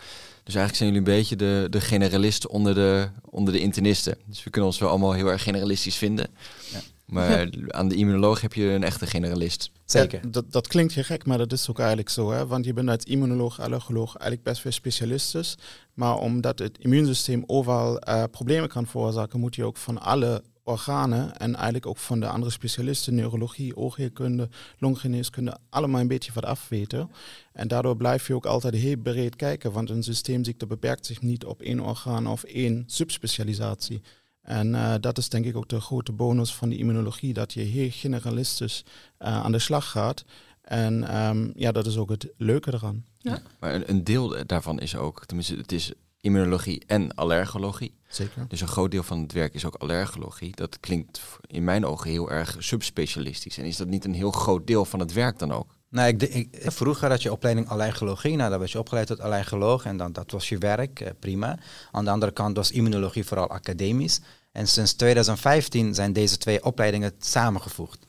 Dus 0.44 0.54
eigenlijk 0.54 0.76
zijn 0.76 0.92
jullie 0.92 1.08
een 1.08 1.16
beetje 1.16 1.36
de, 1.36 1.66
de 1.70 1.80
generalisten 1.80 2.50
onder 2.50 2.74
de, 2.74 3.08
onder 3.24 3.52
de 3.52 3.60
internisten. 3.60 4.18
Dus 4.26 4.44
we 4.44 4.50
kunnen 4.50 4.70
ons 4.70 4.78
wel 4.78 4.88
allemaal 4.88 5.12
heel 5.12 5.30
erg 5.30 5.42
generalistisch 5.42 5.96
vinden. 5.96 6.28
Ja. 6.72 6.80
Maar 7.04 7.50
aan 7.68 7.88
de 7.88 7.94
immunoloog 7.94 8.40
heb 8.40 8.52
je 8.52 8.64
een 8.64 8.84
echte 8.84 9.06
generalist. 9.06 9.70
Zeker. 9.84 10.20
Ja, 10.22 10.28
dat, 10.30 10.52
dat 10.52 10.66
klinkt 10.66 10.94
heel 10.94 11.04
gek, 11.04 11.26
maar 11.26 11.38
dat 11.38 11.52
is 11.52 11.70
ook 11.70 11.78
eigenlijk 11.78 12.08
zo. 12.08 12.30
Hè? 12.30 12.46
Want 12.46 12.64
je 12.64 12.72
bent 12.72 12.88
als 12.88 13.04
immunoloog, 13.04 13.60
allergoloog 13.60 14.16
eigenlijk 14.16 14.42
best 14.42 14.60
veel 14.60 14.72
specialistisch. 14.72 15.56
Maar 15.94 16.18
omdat 16.18 16.58
het 16.58 16.78
immuunsysteem 16.78 17.42
overal 17.46 18.08
uh, 18.08 18.24
problemen 18.30 18.68
kan 18.68 18.86
veroorzaken, 18.86 19.40
moet 19.40 19.54
je 19.54 19.64
ook 19.64 19.76
van 19.76 20.00
alle 20.00 20.42
organen 20.66 21.36
en 21.36 21.54
eigenlijk 21.54 21.86
ook 21.86 21.96
van 21.96 22.20
de 22.20 22.28
andere 22.28 22.52
specialisten, 22.52 23.14
neurologie, 23.14 23.76
oogheelkunde, 23.76 24.48
longgeneeskunde, 24.78 25.56
allemaal 25.68 26.00
een 26.00 26.08
beetje 26.08 26.32
wat 26.32 26.44
afweten. 26.44 27.10
En 27.52 27.68
daardoor 27.68 27.96
blijf 27.96 28.26
je 28.26 28.34
ook 28.34 28.46
altijd 28.46 28.74
heel 28.74 28.96
breed 28.96 29.36
kijken, 29.36 29.72
want 29.72 29.90
een 29.90 30.02
systeemziekte 30.02 30.66
beperkt 30.66 31.06
zich 31.06 31.22
niet 31.22 31.44
op 31.44 31.60
één 31.60 31.80
orgaan 31.80 32.26
of 32.26 32.42
één 32.42 32.84
subspecialisatie. 32.86 34.02
En 34.42 34.68
uh, 34.68 34.94
dat 35.00 35.18
is 35.18 35.28
denk 35.28 35.44
ik 35.44 35.56
ook 35.56 35.68
de 35.68 35.80
grote 35.80 36.12
bonus 36.12 36.54
van 36.54 36.68
de 36.68 36.76
immunologie, 36.76 37.32
dat 37.32 37.52
je 37.52 37.60
heel 37.60 37.90
generalistisch 37.90 38.84
uh, 39.18 39.28
aan 39.28 39.52
de 39.52 39.58
slag 39.58 39.90
gaat. 39.90 40.24
En 40.60 41.16
um, 41.26 41.52
ja, 41.56 41.72
dat 41.72 41.86
is 41.86 41.96
ook 41.96 42.10
het 42.10 42.28
leuke 42.36 42.74
eraan. 42.74 43.04
Ja. 43.18 43.38
Maar 43.60 43.74
een, 43.74 43.90
een 43.90 44.04
deel 44.04 44.46
daarvan 44.46 44.80
is 44.80 44.96
ook, 44.96 45.26
tenminste 45.26 45.56
het 45.56 45.72
is 45.72 45.92
immunologie 46.26 46.82
en 46.86 47.14
allergologie. 47.14 47.94
Zeker. 48.08 48.48
Dus 48.48 48.60
een 48.60 48.68
groot 48.68 48.90
deel 48.90 49.02
van 49.02 49.20
het 49.20 49.32
werk 49.32 49.54
is 49.54 49.64
ook 49.64 49.74
allergologie. 49.74 50.56
Dat 50.56 50.80
klinkt 50.80 51.20
in 51.46 51.64
mijn 51.64 51.86
ogen 51.86 52.10
heel 52.10 52.30
erg 52.30 52.56
subspecialistisch. 52.58 53.58
En 53.58 53.64
is 53.64 53.76
dat 53.76 53.88
niet 53.88 54.04
een 54.04 54.14
heel 54.14 54.30
groot 54.30 54.66
deel 54.66 54.84
van 54.84 55.00
het 55.00 55.12
werk 55.12 55.38
dan 55.38 55.52
ook? 55.52 55.74
Nou, 55.88 56.08
ik, 56.08 56.22
ik, 56.22 56.48
vroeger 56.52 57.10
had 57.10 57.22
je 57.22 57.32
opleiding 57.32 57.68
allergologie. 57.68 58.36
Nou, 58.36 58.50
dan 58.50 58.58
was 58.58 58.72
je 58.72 58.78
opgeleid 58.78 59.06
tot 59.06 59.20
allergoloog 59.20 59.84
en 59.84 59.96
dan, 59.96 60.12
dat 60.12 60.30
was 60.30 60.48
je 60.48 60.58
werk, 60.58 61.00
eh, 61.00 61.10
prima. 61.18 61.58
Aan 61.92 62.04
de 62.04 62.10
andere 62.10 62.32
kant 62.32 62.56
was 62.56 62.70
immunologie 62.70 63.24
vooral 63.24 63.50
academisch. 63.50 64.20
En 64.52 64.68
sinds 64.68 64.92
2015 64.94 65.94
zijn 65.94 66.12
deze 66.12 66.38
twee 66.38 66.64
opleidingen 66.64 67.12
samengevoegd. 67.18 68.06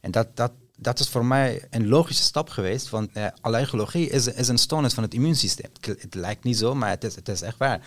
En 0.00 0.10
dat, 0.10 0.36
dat, 0.36 0.52
dat 0.80 0.98
is 0.98 1.08
voor 1.08 1.24
mij 1.24 1.62
een 1.70 1.88
logische 1.88 2.22
stap 2.22 2.48
geweest, 2.48 2.90
want 2.90 3.10
eh, 3.12 3.26
allergologie 3.40 4.10
is, 4.10 4.48
een 4.48 4.58
stoornis 4.58 4.94
van 4.94 5.02
het 5.02 5.14
immuunsysteem. 5.14 5.70
Het, 5.80 6.14
lijkt 6.14 6.44
niet 6.44 6.58
zo, 6.58 6.74
maar 6.74 6.90
het 6.90 7.04
is, 7.04 7.14
het 7.14 7.28
is 7.28 7.42
echt 7.42 7.58
waar. 7.58 7.80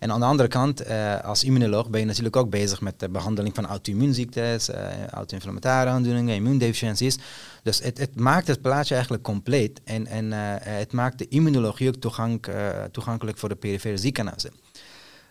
En 0.00 0.12
aan 0.12 0.20
de 0.20 0.26
andere 0.26 0.48
kant, 0.48 0.80
eh, 0.80 1.20
als 1.20 1.44
immunoloog 1.44 1.90
ben 1.90 2.00
je 2.00 2.06
natuurlijk 2.06 2.36
ook 2.36 2.50
bezig 2.50 2.80
met 2.80 3.00
de 3.00 3.08
behandeling 3.08 3.54
van 3.54 3.66
auto-immuunziektes, 3.66 4.68
uh, 4.68 5.06
auto-inflammatoire 5.06 5.90
aandoeningen, 5.90 6.34
immuundeficiënties. 6.34 7.18
Dus 7.62 7.78
het, 7.78 7.98
het, 7.98 8.16
maakt 8.16 8.46
het 8.46 8.60
plaatje 8.60 8.94
eigenlijk 8.94 9.24
compleet 9.24 9.80
en, 9.84 10.06
en 10.06 10.24
uh, 10.24 10.38
het 10.58 10.92
maakt 10.92 11.18
de 11.18 11.28
immunologie 11.28 11.88
ook 11.88 11.96
toegank, 11.96 12.50
toegankelijk 12.90 13.38
voor 13.38 13.48
de 13.48 13.54
perifere 13.54 13.96
ziekenhuizen. 13.96 14.63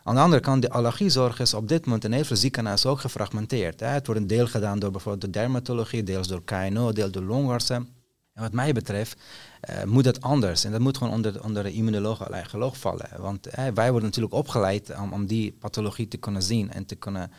Aan 0.03 0.15
de 0.15 0.21
andere 0.21 0.41
kant, 0.41 0.61
de 0.61 0.69
allergiezorg 0.69 1.39
is 1.39 1.53
op 1.53 1.67
dit 1.67 1.85
moment 1.85 2.03
in 2.03 2.11
heel 2.11 2.23
veel 2.23 2.35
ziekenhuizen 2.35 2.89
ook 2.89 2.99
gefragmenteerd. 2.99 3.79
Het 3.79 4.05
wordt 4.05 4.21
een 4.21 4.27
deel 4.27 4.47
gedaan 4.47 4.79
door 4.79 4.91
bijvoorbeeld 4.91 5.33
de 5.33 5.39
dermatologie, 5.39 6.03
deels 6.03 6.27
door 6.27 6.43
KNO, 6.43 6.91
deels 6.91 7.11
door 7.11 7.23
longartsen. 7.23 7.87
En 8.33 8.41
wat 8.41 8.51
mij 8.51 8.73
betreft 8.73 9.21
uh, 9.69 9.83
moet 9.83 10.03
dat 10.03 10.21
anders. 10.21 10.63
En 10.63 10.71
dat 10.71 10.79
moet 10.79 10.97
gewoon 10.97 11.13
onder, 11.13 11.43
onder 11.43 11.63
de 11.63 11.71
immunoloog 11.71 12.25
allergoloog 12.27 12.77
vallen. 12.77 13.09
Want 13.17 13.47
uh, 13.47 13.53
wij 13.53 13.89
worden 13.89 14.09
natuurlijk 14.09 14.33
opgeleid 14.33 14.95
om, 14.99 15.13
om 15.13 15.25
die 15.25 15.51
pathologie 15.51 16.07
te 16.07 16.17
kunnen 16.17 16.43
zien 16.43 16.71
en 16.71 16.85
te 16.85 16.95
kunnen 16.95 17.31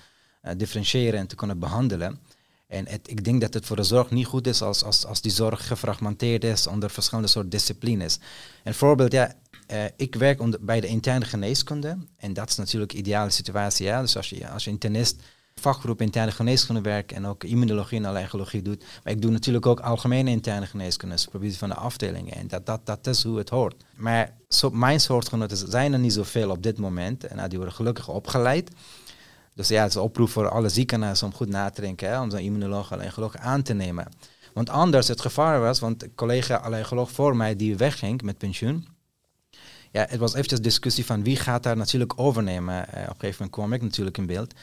uh, 0.42 0.52
differentiëren 0.56 1.20
en 1.20 1.26
te 1.26 1.34
kunnen 1.34 1.58
behandelen. 1.58 2.18
En 2.66 2.88
het, 2.88 3.10
ik 3.10 3.24
denk 3.24 3.40
dat 3.40 3.54
het 3.54 3.66
voor 3.66 3.76
de 3.76 3.82
zorg 3.82 4.10
niet 4.10 4.26
goed 4.26 4.46
is 4.46 4.62
als, 4.62 4.84
als, 4.84 5.06
als 5.06 5.20
die 5.20 5.32
zorg 5.32 5.66
gefragmenteerd 5.66 6.44
is 6.44 6.66
onder 6.66 6.90
verschillende 6.90 7.28
soorten 7.28 7.50
disciplines. 7.50 8.18
Een 8.64 8.74
voorbeeld, 8.74 9.12
ja, 9.12 9.34
eh, 9.66 9.84
ik 9.96 10.14
werk 10.14 10.40
onder, 10.40 10.64
bij 10.64 10.80
de 10.80 10.86
interne 10.86 11.24
geneeskunde 11.24 11.98
en 12.16 12.32
dat 12.32 12.48
is 12.48 12.56
natuurlijk 12.56 12.92
de 12.92 12.98
ideale 12.98 13.30
situatie. 13.30 13.86
Ja? 13.86 14.00
Dus 14.00 14.16
als 14.16 14.28
je 14.28 14.48
als 14.48 14.66
internist 14.66 15.22
vakgroep 15.54 16.00
interne 16.00 16.30
geneeskunde 16.30 16.80
werkt 16.80 17.12
en 17.12 17.26
ook 17.26 17.44
immunologie 17.44 17.98
en 17.98 18.04
allergologie 18.04 18.62
doet. 18.62 18.84
Maar 19.04 19.12
ik 19.12 19.22
doe 19.22 19.30
natuurlijk 19.30 19.66
ook 19.66 19.80
algemene 19.80 20.30
interne 20.30 20.66
geneeskunde, 20.66 21.16
supervisie 21.16 21.58
van 21.58 21.68
de 21.68 21.74
afdelingen. 21.74 22.34
En 22.34 22.48
dat, 22.48 22.66
dat, 22.66 22.86
dat 22.86 23.06
is 23.06 23.22
hoe 23.22 23.38
het 23.38 23.48
hoort. 23.48 23.84
Maar 23.94 24.36
zo, 24.48 24.70
mijn 24.70 25.00
soortgenoten 25.00 25.56
zijn 25.56 25.92
er 25.92 25.98
niet 25.98 26.12
zoveel 26.12 26.50
op 26.50 26.62
dit 26.62 26.78
moment. 26.78 27.24
En 27.24 27.36
nou, 27.36 27.48
die 27.48 27.58
worden 27.58 27.76
gelukkig 27.76 28.08
opgeleid. 28.08 28.70
Dus 29.54 29.68
ja, 29.68 29.80
het 29.80 29.88
is 29.90 29.94
een 29.94 30.02
oproep 30.02 30.28
voor 30.28 30.48
alle 30.48 30.68
ziekenhuizen 30.68 31.26
om 31.26 31.34
goed 31.34 31.48
na 31.48 31.70
te 31.70 31.80
denken, 31.80 32.20
om 32.20 32.30
zo'n 32.30 32.38
immunoloog 32.38 32.92
allergoloog 32.92 33.36
aan 33.36 33.62
te 33.62 33.74
nemen. 33.74 34.08
Want 34.54 34.70
anders 34.70 35.08
het 35.08 35.20
gevaar 35.20 35.60
was, 35.60 35.80
want 35.80 36.02
een 36.02 36.14
collega 36.14 36.56
allergoloog 36.56 37.10
voor 37.10 37.36
mij 37.36 37.56
die 37.56 37.76
wegging 37.76 38.22
met 38.22 38.38
pensioen, 38.38 38.86
ja, 39.94 40.06
het 40.08 40.18
was 40.18 40.34
eventjes 40.34 40.60
discussie 40.60 41.04
van 41.04 41.22
wie 41.22 41.36
gaat 41.36 41.62
daar 41.62 41.76
natuurlijk 41.76 42.12
overnemen. 42.16 42.74
Uh, 42.74 42.80
op 42.80 42.94
een 42.94 43.04
gegeven 43.04 43.34
moment 43.36 43.50
kwam 43.50 43.72
ik 43.72 43.82
natuurlijk 43.82 44.18
in 44.18 44.26
beeld. 44.26 44.54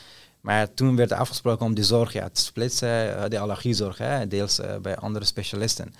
Maar 0.41 0.73
toen 0.73 0.95
werd 0.95 1.11
afgesproken 1.11 1.65
om 1.65 1.73
die 1.73 1.83
zorg 1.83 2.13
ja, 2.13 2.29
te 2.29 2.41
splitsen, 2.41 3.05
uh, 3.05 3.23
de 3.27 3.39
allergiezorg, 3.39 3.97
hè, 3.97 4.27
deels 4.27 4.59
uh, 4.59 4.77
bij 4.77 4.95
andere 4.97 5.25
specialisten. 5.25 5.93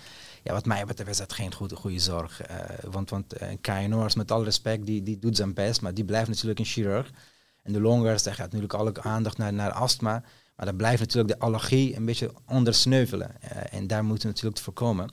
Ja, 0.44 0.54
wat 0.54 0.66
mij 0.66 0.86
betreft 0.86 1.10
is 1.10 1.18
dat 1.18 1.34
geen 1.34 1.54
goede, 1.54 1.76
goede 1.76 2.00
zorg. 2.00 2.42
want 2.90 3.10
want 3.10 3.34
KNO'ers, 3.62 4.16
met 4.16 4.32
alle 4.32 4.44
respect, 4.44 4.86
die, 4.86 5.04
die 5.04 5.20
doet 5.20 5.36
zijn 5.36 5.54
best, 5.54 5.82
maar 5.82 5.94
die 5.94 6.06
blijft 6.06 6.30
natuurlijk 6.30 6.60
een 6.60 6.66
chirurg. 6.66 7.12
En 7.64 7.74
de 7.74 7.82
longarts, 7.82 8.24
daar 8.24 8.34
gaat 8.34 8.46
natuurlijk 8.46 8.74
alle 8.74 9.02
aandacht 9.02 9.38
naar, 9.38 9.54
naar 9.54 9.72
astma. 9.72 10.24
Maar 10.56 10.66
dan 10.66 10.76
blijft 10.76 11.00
natuurlijk 11.00 11.34
de 11.34 11.46
allergie 11.46 11.96
een 11.96 12.06
beetje 12.06 12.32
ondersneuvelen. 12.48 13.42
en 13.72 13.88
daar 13.88 14.04
moeten 14.04 14.28
we 14.28 14.34
natuurlijk 14.34 14.62
voorkomen. 14.62 15.12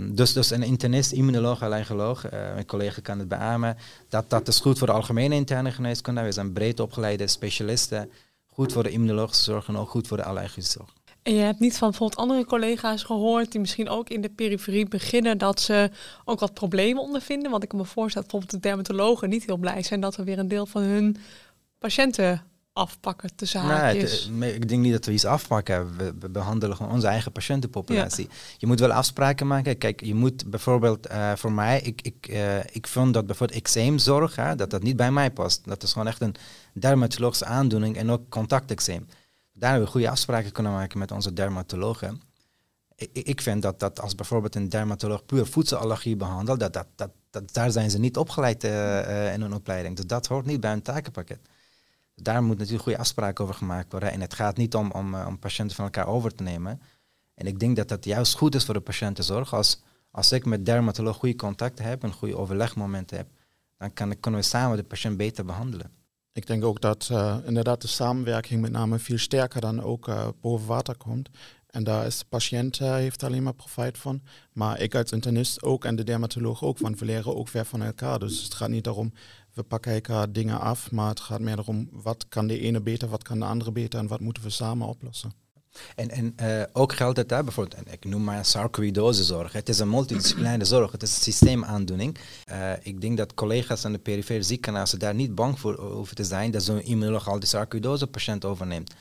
Dus, 0.00 0.32
dus 0.32 0.50
een 0.50 0.62
internist, 0.62 1.12
immunoloog, 1.12 1.62
allergoloog, 1.62 2.24
uh, 2.24 2.30
mijn 2.30 2.66
collega 2.66 3.00
kan 3.00 3.18
het 3.18 3.28
beamen, 3.28 3.76
dat, 4.08 4.30
dat 4.30 4.48
is 4.48 4.60
goed 4.60 4.78
voor 4.78 4.86
de 4.86 4.92
algemene 4.92 5.34
interne 5.34 5.70
geneeskunde. 5.70 6.22
We 6.22 6.32
zijn 6.32 6.52
breed 6.52 6.80
opgeleide 6.80 7.26
specialisten, 7.26 8.10
goed 8.46 8.72
voor 8.72 8.82
de 8.82 8.90
immunologische 8.90 9.42
zorg 9.42 9.68
en 9.68 9.76
ook 9.76 9.90
goed 9.90 10.06
voor 10.06 10.16
de 10.16 10.24
allergische 10.24 10.70
zorg. 10.70 10.92
En 11.22 11.34
je 11.34 11.40
hebt 11.40 11.60
niet 11.60 11.76
van 11.76 11.88
bijvoorbeeld 11.88 12.20
andere 12.20 12.44
collega's 12.44 13.02
gehoord 13.02 13.52
die 13.52 13.60
misschien 13.60 13.88
ook 13.88 14.08
in 14.08 14.20
de 14.20 14.28
periferie 14.28 14.88
beginnen 14.88 15.38
dat 15.38 15.60
ze 15.60 15.90
ook 16.24 16.40
wat 16.40 16.54
problemen 16.54 17.02
ondervinden? 17.02 17.50
Want 17.50 17.62
ik 17.62 17.68
kan 17.68 17.78
me 17.78 17.84
voorstellen 17.84 18.28
dat 18.28 18.40
bijvoorbeeld 18.40 18.62
de 18.62 18.68
dermatologen 18.68 19.28
niet 19.28 19.44
heel 19.44 19.56
blij 19.56 19.82
zijn 19.82 20.00
dat 20.00 20.16
er 20.16 20.24
weer 20.24 20.38
een 20.38 20.48
deel 20.48 20.66
van 20.66 20.82
hun 20.82 21.16
patiënten 21.78 22.42
afpakken 22.78 23.34
te 23.34 23.44
zaakjes. 23.44 24.28
Nee, 24.32 24.54
ik 24.54 24.68
denk 24.68 24.82
niet 24.82 24.92
dat 24.92 25.04
we 25.04 25.12
iets 25.12 25.24
afpakken. 25.24 25.96
We, 25.96 26.28
behandelen 26.28 26.76
gewoon 26.76 26.92
onze 26.92 27.06
eigen 27.06 27.32
patiëntenpopulatie. 27.32 28.28
Je 28.56 28.66
moet 28.66 28.80
wel 28.80 28.92
afspraken 28.92 29.46
maken. 29.46 29.78
Kijk, 29.78 30.04
je 30.04 30.14
moet 30.14 30.50
bijvoorbeeld 30.50 31.10
uh, 31.10 31.32
voor 31.34 31.52
mij, 31.52 31.80
ik, 31.80 32.02
ik, 32.02 32.28
uh, 32.28 32.58
ik 32.58 32.86
vind 32.86 33.14
dat 33.14 33.26
bijvoorbeeld 33.26 33.58
eczeemzorg, 33.58 34.36
hè, 34.36 34.54
dat 34.54 34.70
dat 34.70 34.82
niet 34.82 34.96
bij 34.96 35.10
mij 35.10 35.30
past. 35.30 35.64
Dat 35.64 35.82
is 35.82 35.92
gewoon 35.92 36.08
echt 36.08 36.20
een 36.20 36.34
dermatologische 36.72 37.44
aandoening 37.44 37.96
en 37.96 38.10
ook 38.10 38.28
contacteczeem. 38.28 39.06
Daar 39.52 39.70
hebben 39.70 39.86
we 39.86 39.92
goede 39.92 40.10
afspraken 40.10 40.52
kunnen 40.52 40.72
maken 40.72 40.98
met 40.98 41.10
onze 41.10 41.32
dermatologen. 41.32 42.20
Ik, 42.94 43.10
ik 43.12 43.40
vind 43.40 43.62
dat, 43.62 43.80
dat 43.80 44.00
als 44.00 44.14
bijvoorbeeld 44.14 44.54
een 44.54 44.68
dermatoloog 44.68 45.24
puur 45.24 45.46
voedselallergie 45.46 46.16
behandelt, 46.16 46.60
dat, 46.60 46.72
dat, 46.72 46.86
dat, 46.94 47.10
dat, 47.30 47.52
daar 47.52 47.70
zijn 47.70 47.90
ze 47.90 47.98
niet 47.98 48.16
opgeleid 48.16 48.64
uh, 48.64 49.32
in 49.32 49.40
hun 49.40 49.54
opleiding. 49.54 49.96
Dus 49.96 50.06
dat 50.06 50.26
hoort 50.26 50.46
niet 50.46 50.60
bij 50.60 50.72
een 50.72 50.82
takenpakket 50.82 51.40
daar 52.22 52.42
moet 52.42 52.56
natuurlijk 52.56 52.82
goede 52.82 52.98
afspraken 52.98 53.44
over 53.44 53.56
gemaakt 53.56 53.90
worden. 53.90 54.12
En 54.12 54.20
het 54.20 54.34
gaat 54.34 54.56
niet 54.56 54.74
om, 54.74 54.90
om, 54.90 55.14
eh, 55.14 55.26
om 55.26 55.38
patiënten 55.38 55.76
van 55.76 55.84
elkaar 55.84 56.06
over 56.06 56.34
te 56.34 56.42
nemen. 56.42 56.80
En 57.34 57.46
ik 57.46 57.58
denk 57.58 57.76
dat 57.76 57.88
dat 57.88 58.04
juist 58.04 58.34
goed 58.34 58.54
is 58.54 58.64
voor 58.64 58.74
de 58.74 58.80
patiëntenzorg. 58.80 59.54
Als, 59.54 59.82
als 60.10 60.32
ik 60.32 60.44
met 60.44 60.66
dermatoloog 60.66 61.16
goede 61.16 61.36
contact 61.36 61.78
heb, 61.78 62.02
een 62.02 62.12
goede 62.12 62.36
overlegmoment 62.36 63.10
heb, 63.10 63.28
dan 63.76 63.92
kan, 63.92 64.20
kunnen 64.20 64.40
we 64.40 64.46
samen 64.46 64.76
de 64.76 64.82
patiënt 64.82 65.16
beter 65.16 65.44
behandelen. 65.44 65.90
Ik 66.32 66.46
denk 66.46 66.64
ook 66.64 66.80
dat 66.80 67.08
uh, 67.12 67.36
inderdaad 67.44 67.80
de 67.80 67.88
samenwerking 67.88 68.60
met 68.60 68.70
name 68.70 68.98
veel 68.98 69.18
sterker 69.18 69.60
dan 69.60 69.82
ook 69.82 70.08
uh, 70.08 70.28
boven 70.40 70.66
water 70.66 70.96
komt. 70.96 71.28
En 71.66 71.84
daar 71.84 72.06
is 72.06 72.18
de 72.18 72.24
patiënt 72.28 72.78
heeft 72.78 73.22
alleen 73.22 73.42
maar 73.42 73.54
profijt 73.54 73.98
van. 73.98 74.22
Maar 74.52 74.80
ik 74.80 74.94
als 74.94 75.10
internist 75.10 75.62
ook 75.62 75.84
en 75.84 75.96
de 75.96 76.04
dermatoloog 76.04 76.62
ook, 76.62 76.78
want 76.78 76.98
we 76.98 77.04
leren 77.04 77.36
ook 77.36 77.48
weer 77.48 77.64
van 77.64 77.82
elkaar. 77.82 78.18
Dus 78.18 78.42
het 78.42 78.54
gaat 78.54 78.68
niet 78.68 78.84
daarom 78.84 79.12
we 79.58 79.64
pakken 79.64 79.92
elkaar 79.92 80.32
dingen 80.32 80.60
af, 80.60 80.90
maar 80.90 81.08
het 81.08 81.20
gaat 81.20 81.40
meer 81.40 81.66
om 81.66 81.88
wat 81.92 82.28
kan 82.28 82.46
de 82.46 82.60
ene 82.60 82.80
beter, 82.80 83.08
wat 83.08 83.22
kan 83.22 83.38
de 83.38 83.44
andere 83.44 83.72
beter 83.72 83.98
en 83.98 84.06
wat 84.06 84.20
moeten 84.20 84.42
we 84.42 84.50
samen 84.50 84.86
oplossen. 84.86 85.32
En, 85.94 86.10
en 86.10 86.34
uh, 86.42 86.62
ook 86.72 86.92
geldt 86.92 87.16
het, 87.16 87.30
hè, 87.30 87.44
bijvoorbeeld, 87.44 87.92
ik 87.92 88.04
noem 88.04 88.24
maar 88.24 88.44
sarcoïdosezorg. 88.44 89.52
Het 89.52 89.68
is 89.68 89.78
een 89.78 89.90
multidisciplinaire 89.90 90.64
zorg, 90.64 90.92
het 90.92 91.02
is 91.02 91.16
een 91.16 91.22
systeemaandoening. 91.22 92.18
Uh, 92.50 92.72
ik 92.82 93.00
denk 93.00 93.16
dat 93.16 93.34
collega's 93.34 93.84
aan 93.84 93.92
de 93.92 93.98
perifere 93.98 94.42
ziekenhuizen 94.42 94.98
daar 94.98 95.14
niet 95.14 95.34
bang 95.34 95.60
voor 95.60 95.80
hoeven 95.80 96.16
te 96.16 96.24
zijn 96.24 96.50
dat 96.50 96.62
zo'n 96.62 96.82
immunoloog 96.82 97.28
al 97.28 97.38
die 97.38 97.48
sarcoïdose-patiënt 97.48 98.44
overneemt. 98.44 98.94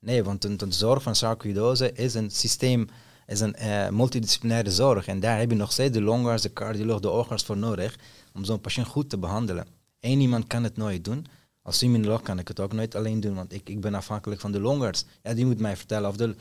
Nee, 0.00 0.24
want 0.24 0.42
de, 0.42 0.66
zorg 0.68 1.02
van 1.02 1.14
sarcoïdose 1.14 1.92
is 1.92 2.14
een 2.14 2.30
systeem, 2.30 2.88
is 3.26 3.40
een 3.40 3.56
uh, 3.60 3.88
multidisciplinaire 3.88 4.70
zorg. 4.70 5.06
En 5.06 5.20
daar 5.20 5.38
heb 5.38 5.50
je 5.50 5.56
nog 5.56 5.72
steeds 5.72 5.92
de 5.92 6.02
longarts, 6.02 6.42
de 6.42 6.52
cardioloog, 6.52 7.00
de 7.00 7.10
oogarts 7.10 7.44
voor 7.44 7.56
nodig 7.56 7.96
om 8.34 8.44
zo'n 8.44 8.60
patiënt 8.60 8.86
goed 8.86 9.10
te 9.10 9.18
behandelen. 9.18 9.77
Eén 10.08 10.20
iemand 10.20 10.46
kan 10.46 10.64
het 10.64 10.76
nooit 10.76 11.04
doen. 11.04 11.26
Als 11.62 11.82
immunoloog 11.82 12.22
kan 12.22 12.38
ik 12.38 12.48
het 12.48 12.60
ook 12.60 12.72
nooit 12.72 12.94
alleen 12.94 13.20
doen, 13.20 13.34
want 13.34 13.52
ik, 13.52 13.68
ik 13.68 13.80
ben 13.80 13.94
afhankelijk 13.94 14.40
van 14.40 14.52
de 14.52 14.60
longarts. 14.60 15.04
Ja, 15.22 15.34
die 15.34 15.46
moet 15.46 15.60
mij 15.60 15.76
vertellen 15.76 16.08
of 16.08 16.16
de, 16.16 16.34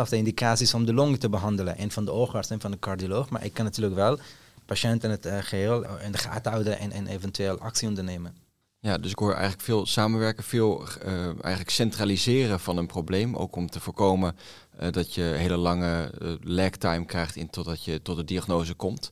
of 0.00 0.08
de 0.08 0.16
indicaties 0.16 0.74
om 0.74 0.84
de 0.84 0.94
longen 0.94 1.18
te 1.18 1.28
behandelen. 1.28 1.76
En 1.76 1.90
van 1.90 2.04
de 2.04 2.12
oogarts 2.12 2.50
en 2.50 2.60
van 2.60 2.70
de 2.70 2.78
cardioloog. 2.78 3.30
Maar 3.30 3.44
ik 3.44 3.52
kan 3.52 3.64
natuurlijk 3.64 3.94
wel 3.94 4.18
patiënten 4.66 5.10
het 5.10 5.26
uh, 5.26 5.38
geheel 5.40 5.98
in 5.98 6.12
de 6.12 6.18
gaten 6.18 6.52
houden 6.52 6.78
en, 6.78 6.92
en 6.92 7.06
eventueel 7.06 7.58
actie 7.58 7.88
ondernemen. 7.88 8.36
Ja, 8.78 8.98
dus 8.98 9.10
ik 9.10 9.18
hoor 9.18 9.32
eigenlijk 9.32 9.62
veel 9.62 9.86
samenwerken, 9.86 10.44
veel 10.44 10.86
eigenlijk 11.40 11.70
centraliseren 11.70 12.60
van 12.60 12.76
een 12.76 12.86
probleem. 12.86 13.36
Ook 13.36 13.56
om 13.56 13.70
te 13.70 13.80
voorkomen 13.80 14.36
dat 14.90 15.14
je 15.14 15.22
hele 15.22 15.56
lange 15.56 16.12
lag 16.40 16.70
time 16.70 17.04
krijgt 17.04 17.36
in 17.36 17.50
totdat 17.50 17.84
je 17.84 18.02
tot 18.02 18.16
de 18.16 18.24
diagnose 18.24 18.74
komt. 18.74 19.10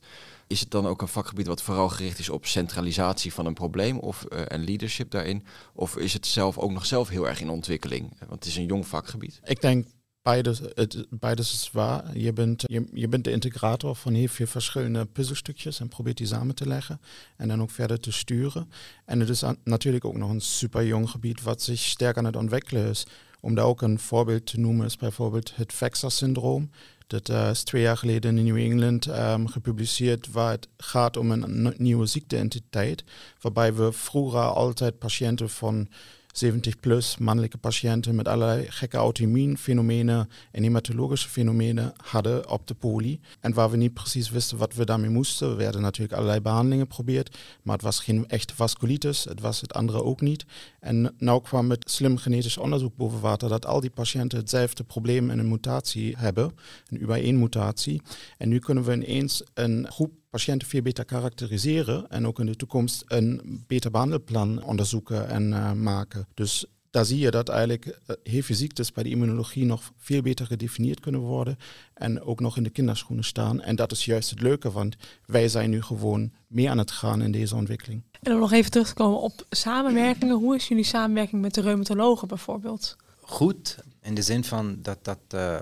Is 0.51 0.59
het 0.59 0.71
dan 0.71 0.87
ook 0.87 1.01
een 1.01 1.07
vakgebied 1.07 1.47
wat 1.47 1.61
vooral 1.61 1.89
gericht 1.89 2.19
is 2.19 2.29
op 2.29 2.45
centralisatie 2.45 3.33
van 3.33 3.45
een 3.45 3.53
probleem 3.53 3.97
of 3.97 4.25
uh, 4.29 4.41
en 4.47 4.63
leadership 4.63 5.11
daarin? 5.11 5.43
Of 5.73 5.97
is 5.97 6.13
het 6.13 6.27
zelf 6.27 6.57
ook 6.57 6.71
nog 6.71 6.85
zelf 6.85 7.09
heel 7.09 7.27
erg 7.27 7.41
in 7.41 7.49
ontwikkeling? 7.49 8.13
Want 8.19 8.31
het 8.31 8.45
is 8.45 8.55
een 8.55 8.65
jong 8.65 8.87
vakgebied. 8.87 9.39
Ik 9.43 9.61
denk 9.61 9.87
beides, 10.21 10.61
het, 10.73 11.05
beides 11.09 11.53
is 11.53 11.69
waar. 11.71 12.17
Je 12.17 12.33
bent, 12.33 12.63
je, 12.65 12.87
je 12.93 13.07
bent 13.07 13.23
de 13.23 13.31
integrator 13.31 13.95
van 13.95 14.13
heel 14.13 14.27
veel 14.27 14.47
verschillende 14.47 15.05
puzzelstukjes 15.05 15.79
en 15.79 15.87
probeert 15.87 16.17
die 16.17 16.27
samen 16.27 16.55
te 16.55 16.67
leggen 16.67 17.01
en 17.37 17.47
dan 17.47 17.61
ook 17.61 17.71
verder 17.71 17.99
te 17.99 18.11
sturen. 18.11 18.71
En 19.05 19.19
het 19.19 19.29
is 19.29 19.43
natuurlijk 19.63 20.05
ook 20.05 20.17
nog 20.17 20.29
een 20.29 20.41
super 20.41 20.85
jong 20.85 21.09
gebied 21.09 21.41
wat 21.41 21.61
zich 21.61 21.79
sterk 21.79 22.17
aan 22.17 22.25
het 22.25 22.35
ontwikkelen 22.35 22.89
is. 22.89 23.05
Om 23.39 23.55
daar 23.55 23.65
ook 23.65 23.81
een 23.81 23.99
voorbeeld 23.99 24.45
te 24.45 24.59
noemen 24.59 24.85
is 24.85 24.97
bijvoorbeeld 24.97 25.55
het 25.55 25.73
VEXA-syndroom. 25.73 26.69
Dat 27.11 27.29
uh, 27.29 27.49
is 27.49 27.63
twee 27.63 27.81
jaar 27.81 27.97
geleden 27.97 28.37
in 28.37 28.43
New 28.43 28.57
England 28.57 29.07
um, 29.07 29.47
gepubliceerd, 29.47 30.31
waar 30.31 30.51
het 30.51 30.67
gaat 30.77 31.17
om 31.17 31.31
een 31.31 31.73
nieuwe 31.77 32.05
ziekteentiteit, 32.05 33.03
waarbij 33.41 33.73
we 33.73 33.91
vroeger 33.91 34.39
altijd 34.39 34.99
patiënten 34.99 35.49
van 35.49 35.87
70 36.31 36.79
plus 36.79 37.17
mannelijke 37.17 37.57
patiënten 37.57 38.15
met 38.15 38.27
allerlei 38.27 38.65
gekke 38.69 38.97
auto-immuunfenomenen 38.97 40.29
en 40.51 40.63
hematologische 40.63 41.29
fenomenen 41.29 41.93
hadden 42.03 42.49
op 42.49 42.67
de 42.67 42.73
poli. 42.73 43.19
En 43.39 43.53
waar 43.53 43.69
we 43.69 43.77
niet 43.77 43.93
precies 43.93 44.29
wisten 44.29 44.57
wat 44.57 44.73
we 44.73 44.85
daarmee 44.85 45.09
moesten. 45.09 45.49
We 45.49 45.55
werden 45.55 45.81
natuurlijk 45.81 46.13
allerlei 46.13 46.41
behandelingen 46.41 46.85
geprobeerd, 46.85 47.37
maar 47.61 47.75
het 47.75 47.83
was 47.83 47.99
geen 47.99 48.27
echte 48.27 48.55
vasculitis, 48.55 49.23
het 49.23 49.39
was 49.39 49.61
het 49.61 49.73
andere 49.73 50.03
ook 50.03 50.21
niet. 50.21 50.45
En 50.79 51.13
nou 51.17 51.41
kwam 51.41 51.67
met 51.67 51.89
slim 51.89 52.17
genetisch 52.17 52.57
onderzoek 52.57 52.95
boven 52.95 53.19
water 53.19 53.49
dat 53.49 53.65
al 53.65 53.79
die 53.79 53.89
patiënten 53.89 54.37
hetzelfde 54.37 54.83
probleem 54.83 55.29
en 55.29 55.39
een 55.39 55.49
mutatie 55.49 56.15
hebben, 56.17 56.51
een 56.89 57.01
über 57.01 57.33
mutatie. 57.33 58.01
En 58.37 58.49
nu 58.49 58.59
kunnen 58.59 58.83
we 58.83 58.93
ineens 58.93 59.43
een 59.53 59.87
groep 59.89 60.20
patiënten 60.31 60.67
veel 60.67 60.81
beter 60.81 61.05
karakteriseren 61.05 62.09
en 62.09 62.27
ook 62.27 62.39
in 62.39 62.45
de 62.45 62.55
toekomst 62.55 63.03
een 63.07 63.63
beter 63.67 63.91
behandelplan 63.91 64.63
onderzoeken 64.63 65.27
en 65.27 65.49
uh, 65.49 65.71
maken. 65.71 66.27
Dus 66.33 66.65
daar 66.89 67.05
zie 67.05 67.19
je 67.19 67.31
dat 67.31 67.49
eigenlijk 67.49 67.85
uh, 67.85 68.15
heel 68.23 68.41
veel 68.41 68.55
ziektes 68.55 68.91
bij 68.91 69.03
de 69.03 69.09
immunologie 69.09 69.65
nog 69.65 69.91
veel 69.97 70.21
beter 70.21 70.45
gedefinieerd 70.45 70.99
kunnen 70.99 71.21
worden 71.21 71.57
en 71.93 72.21
ook 72.21 72.39
nog 72.39 72.57
in 72.57 72.63
de 72.63 72.69
kinderschoenen 72.69 73.25
staan. 73.25 73.61
En 73.61 73.75
dat 73.75 73.91
is 73.91 74.05
juist 74.05 74.29
het 74.29 74.41
leuke, 74.41 74.71
want 74.71 74.95
wij 75.25 75.47
zijn 75.47 75.69
nu 75.69 75.81
gewoon 75.81 76.31
meer 76.47 76.69
aan 76.69 76.77
het 76.77 76.91
gaan 76.91 77.21
in 77.21 77.31
deze 77.31 77.55
ontwikkeling. 77.55 78.03
En 78.21 78.33
om 78.33 78.39
nog 78.39 78.51
even 78.51 78.71
terug 78.71 78.87
te 78.87 78.93
komen 78.93 79.19
op 79.19 79.45
samenwerkingen, 79.49 80.35
hoe 80.35 80.55
is 80.55 80.67
jullie 80.67 80.83
samenwerking 80.83 81.41
met 81.41 81.53
de 81.53 81.61
reumatologen 81.61 82.27
bijvoorbeeld? 82.27 82.95
Goed, 83.21 83.77
in 84.03 84.15
de 84.15 84.21
zin 84.21 84.43
van 84.43 84.77
dat, 84.81 84.97
dat 85.01 85.17
uh, 85.35 85.61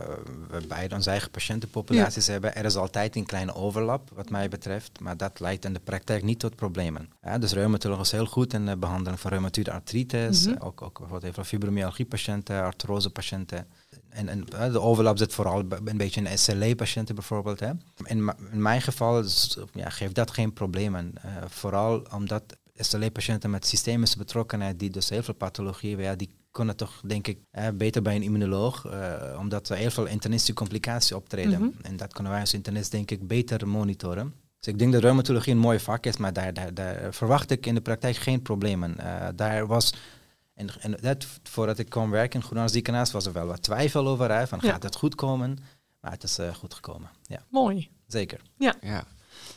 we 0.49 0.67
beide 0.67 0.95
onze 0.95 1.09
eigen 1.09 1.31
patiëntenpopulaties 1.31 2.25
ja. 2.25 2.31
hebben. 2.31 2.55
Er 2.55 2.65
is 2.65 2.75
altijd 2.75 3.15
een 3.15 3.25
kleine 3.25 3.55
overlap, 3.55 4.09
wat 4.13 4.29
mij 4.29 4.49
betreft. 4.49 4.99
Maar 4.99 5.17
dat 5.17 5.39
leidt 5.39 5.65
in 5.65 5.73
de 5.73 5.79
praktijk 5.79 6.23
niet 6.23 6.39
tot 6.39 6.55
problemen. 6.55 7.09
Ja, 7.21 7.37
dus 7.37 7.53
reumatoloog 7.53 7.99
is 7.99 8.11
heel 8.11 8.25
goed 8.25 8.53
in 8.53 8.65
de 8.65 8.77
behandeling 8.77 9.19
van 9.19 9.31
reumatoïde 9.31 9.71
artritis. 9.71 10.45
Mm 10.45 10.53
-hmm. 10.53 10.61
Ook, 10.61 10.81
ook 10.81 10.99
bijvoorbeeld 10.99 11.47
fibromyalgiepatiënten, 11.47 12.63
artrosepatiënten. 12.63 13.67
en, 14.09 14.29
en 14.29 14.47
eh, 14.49 14.71
de 14.71 14.81
overlap 14.81 15.17
zit 15.17 15.33
vooral 15.33 15.63
een 15.85 15.97
beetje 15.97 16.21
in 16.21 16.37
SLE-patiënten 16.37 17.15
bijvoorbeeld. 17.15 17.59
Hè. 17.59 17.69
In, 18.03 18.33
in 18.51 18.61
mijn 18.61 18.81
geval 18.81 19.23
ja, 19.73 19.89
geeft 19.89 20.15
dat 20.15 20.31
geen 20.31 20.53
problemen. 20.53 21.11
Eh, 21.21 21.31
vooral 21.47 22.05
omdat 22.13 22.43
SLE-patiënten 22.75 23.49
met 23.49 23.67
systemische 23.67 24.17
betrokkenheid, 24.17 24.79
die 24.79 24.89
dus 24.89 25.09
heel 25.09 25.23
veel 25.23 25.33
pathologieën 25.33 25.89
hebben, 25.89 26.11
ja, 26.11 26.15
die 26.15 26.38
kunnen 26.59 26.77
toch 26.77 27.01
denk 27.05 27.27
ik 27.27 27.37
eh, 27.51 27.67
beter 27.73 28.01
bij 28.01 28.15
een 28.15 28.23
immunoloog, 28.23 28.85
eh, 28.85 29.37
omdat 29.39 29.69
er 29.69 29.77
heel 29.77 29.91
veel 29.91 30.05
internistische 30.05 30.53
complicaties 30.53 31.11
optreden. 31.11 31.59
Mhm. 31.59 31.69
En 31.81 31.97
dat 31.97 32.13
kunnen 32.13 32.31
wij 32.31 32.41
als 32.41 32.53
internist 32.53 32.91
denk 32.91 33.11
ik 33.11 33.27
beter 33.27 33.67
monitoren. 33.67 34.33
Dus 34.59 34.73
ik 34.73 34.79
denk 34.79 34.93
dat 34.93 35.01
reumatologie 35.01 35.53
een 35.53 35.59
mooi 35.59 35.79
vak 35.79 36.05
is, 36.05 36.17
maar 36.17 36.33
daar, 36.33 36.53
daar, 36.53 36.73
daar 36.73 37.13
verwacht 37.13 37.51
ik 37.51 37.65
in 37.65 37.75
de 37.75 37.81
praktijk 37.81 38.15
geen 38.15 38.41
problemen. 38.41 38.97
Eh, 38.97 39.27
daar 39.35 39.67
was, 39.67 39.93
en, 40.53 40.69
en 40.81 40.97
dat, 41.01 41.25
voordat 41.43 41.79
ik 41.79 41.89
kwam 41.89 42.09
werken 42.09 42.39
in 42.39 42.45
Groenlands 42.45 42.73
ziekenhuis, 42.73 43.11
was 43.11 43.25
er 43.25 43.33
wel 43.33 43.45
wat 43.45 43.61
twijfel 43.63 44.07
over, 44.07 44.31
hè, 44.31 44.47
van 44.47 44.59
Ja. 44.61 44.71
gaat 44.71 44.83
het 44.83 44.95
goed 44.95 45.15
komen? 45.15 45.57
Maar 46.01 46.11
het 46.11 46.23
is 46.23 46.37
eh, 46.37 46.53
goed 46.53 46.73
gekomen, 46.73 47.09
ja, 47.23 47.39
Mooi. 47.49 47.89
zeker. 48.07 48.41
Ja, 48.57 48.75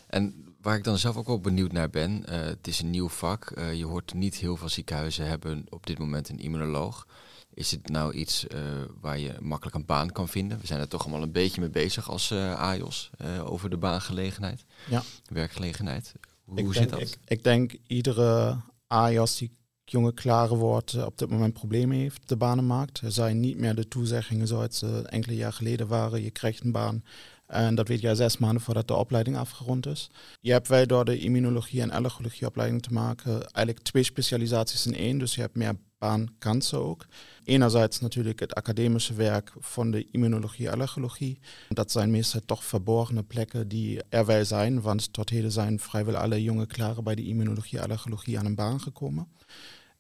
en 0.06 0.51
waar 0.62 0.76
ik 0.76 0.85
dan 0.85 0.99
zelf 0.99 1.16
ook 1.16 1.26
wel 1.26 1.40
benieuwd 1.40 1.73
naar 1.73 1.90
ben, 1.90 2.26
eh, 2.26 2.40
het 2.40 2.66
is 2.66 2.81
een 2.81 2.90
nieuw 2.90 3.09
vak. 3.09 3.50
Eh, 3.50 3.75
je 3.75 3.85
hoort 3.85 4.14
niet 4.14 4.35
heel 4.35 4.57
veel 4.57 4.69
ziekenhuizen 4.69 5.26
hebben 5.26 5.64
op 5.69 5.87
dit 5.87 5.99
moment 5.99 6.28
een 6.28 6.38
immunoloog. 6.38 7.07
Is 7.54 7.71
het 7.71 7.88
nou 7.88 8.12
iets 8.12 8.47
eh, 8.47 8.61
waar 9.00 9.19
je 9.19 9.35
makkelijk 9.40 9.76
een 9.76 9.87
baan 9.87 10.12
kan 10.12 10.28
vinden? 10.28 10.61
We 10.61 10.66
zijn 10.66 10.81
er 10.81 10.88
toch 10.88 11.02
allemaal 11.02 11.23
een 11.23 11.33
beetje 11.33 11.61
mee 11.61 11.71
bezig 11.71 12.11
als 12.11 12.33
AJOS 12.33 13.11
over 13.45 13.71
de 13.71 13.76
baangelegenheid, 13.76 14.64
Ja. 14.90 15.02
werkgelegenheid. 15.25 16.12
Hoe, 16.45 16.59
ik 16.59 16.64
hoe 16.64 16.73
denk, 16.73 16.88
zit 16.88 16.99
dat? 16.99 17.09
Ik, 17.09 17.19
ik 17.25 17.45
denk 17.45 17.75
iedere 17.87 18.61
AIAS 18.87 19.37
die 19.37 19.57
jonge 19.85 20.12
klare 20.12 20.57
wordt 20.57 21.04
op 21.04 21.19
dit 21.19 21.31
moment 21.31 21.52
problemen 21.52 21.97
heeft 21.97 22.28
de 22.28 22.37
banenmarkt. 22.37 23.00
Er 23.00 23.12
zijn 23.12 23.40
niet 23.40 23.59
meer 23.59 23.75
de 23.75 23.88
toezeggingen 23.88 24.47
zoals 24.47 24.78
ze 24.78 25.02
enkele 25.09 25.35
jaar 25.35 25.52
geleden 25.52 25.87
waren. 25.88 26.23
Je 26.23 26.31
krijgt 26.31 26.64
een 26.64 26.73
baan 26.73 27.04
en 27.47 27.75
dat 27.75 27.89
weet 27.89 28.01
je 28.01 28.15
zes 28.15 28.39
maanden 28.39 28.63
voordat 28.63 28.89
de 28.89 28.95
opleiding 28.95 29.37
afgerond 29.37 29.87
is. 29.87 30.11
Je 30.41 30.53
hebt 30.53 30.69
wij 30.69 30.87
door 30.87 31.05
de 31.05 31.19
immunologie 31.19 31.81
en 31.81 31.91
allergologie 31.91 32.47
opleiding 32.47 32.83
te 32.83 32.93
maken 32.93 33.33
eigenlijk 33.33 33.79
twee 33.79 34.03
specialisaties 34.03 34.87
in 34.87 34.95
één. 34.95 35.19
Dus 35.19 35.35
je 35.35 35.41
hebt 35.41 35.57
meer 35.57 35.77
baankansen 35.99 36.79
ook. 36.79 37.07
Enerzijds 37.45 38.01
natuurlijk 38.01 38.41
het 38.41 38.55
academische 38.55 39.15
werk 39.15 39.53
van 39.59 39.91
de 39.91 40.09
immunologie 40.11 40.71
allergologie. 40.71 41.39
Dat 41.69 41.91
zijn 41.91 42.11
meestal 42.11 42.41
toch 42.47 42.65
verborgene 42.65 43.23
plekken 43.23 43.69
die 43.69 44.01
er 44.09 44.27
wel 44.27 44.45
zijn, 44.45 44.81
want 44.81 45.13
tot 45.13 45.31
heden 45.31 45.53
zijn 45.53 45.81
vrijwel 45.81 46.17
alle 46.17 46.43
jonge 46.43 46.67
klaren 46.67 47.05
bij 47.05 47.15
de 47.15 47.27
immunologie 47.27 47.81
allergologie 47.81 48.39
aan 48.39 48.47
een 48.47 48.55
baan 48.55 48.81
gekomen. 48.81 49.29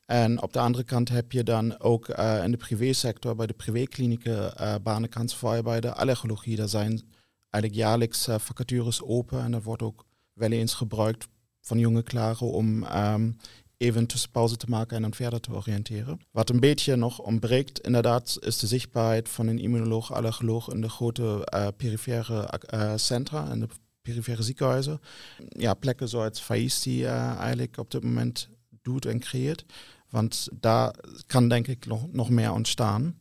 En 0.06 0.42
op 0.42 0.52
de 0.52 0.58
andere 0.58 0.84
kant 0.84 1.08
heb 1.08 1.32
je 1.32 1.42
dan 1.42 1.80
ook 1.80 2.08
eh, 2.08 2.44
in 2.44 2.50
de 2.50 2.56
privésector, 2.56 3.34
bij 3.34 3.46
de 3.46 3.52
privéklinieken, 3.52 4.56
eh 4.56 4.74
banenkansen 4.82 5.38
voor 5.38 5.62
bij 5.62 5.80
de 5.80 5.94
allergologie. 5.94 6.56
Daar 6.56 6.68
zijn 6.68 7.02
eigenlijk 7.52 7.82
jaarlijks 7.82 8.28
eh, 8.28 8.38
vacatures 8.38 9.02
open 9.02 9.42
en 9.42 9.50
dat 9.50 9.62
wordt 9.62 9.82
ook 9.82 10.04
wel 10.32 10.50
eens 10.50 10.74
gebruikt 10.74 11.28
van 11.60 11.78
jonge 11.78 12.02
klaren 12.02 12.46
om 12.46 12.84
ehm, 12.84 13.30
even 13.76 14.06
tussenpauze 14.06 14.56
te 14.56 14.66
maken 14.68 14.96
en 14.96 15.02
dan 15.02 15.14
verder 15.14 15.40
te 15.40 15.52
oriënteren. 15.52 16.20
Wat 16.30 16.50
een 16.50 16.60
beetje 16.60 16.96
nog 16.96 17.18
ontbreekt, 17.18 17.80
inderdaad, 17.80 18.36
is 18.40 18.58
de 18.58 18.66
zichtbaarheid 18.66 19.28
van 19.28 19.46
een 19.46 19.58
immunoloog, 19.58 20.12
allergoloog 20.12 20.68
in 20.68 20.80
de 20.80 20.88
grote 20.88 21.44
eh 21.44 21.66
perifere 21.76 22.46
eh, 22.46 22.92
centra 22.96 23.50
en 23.50 23.60
de 23.60 23.68
perifere 24.02 24.42
ziekenhuizen. 24.42 25.00
Ja, 25.48 25.74
plekken 25.74 26.08
zoals 26.08 26.40
Faiz 26.40 26.82
die 26.82 27.06
eigenlijk 27.06 27.76
op 27.76 27.90
dit 27.90 28.02
moment 28.02 28.48
doet 28.82 29.06
en 29.06 29.18
creëert. 29.18 29.64
Want 30.08 30.48
daar 30.60 30.94
kan 31.26 31.48
denk 31.48 31.66
ik 31.66 31.86
nog 32.12 32.30
meer 32.30 32.52
ontstaan. 32.52 33.16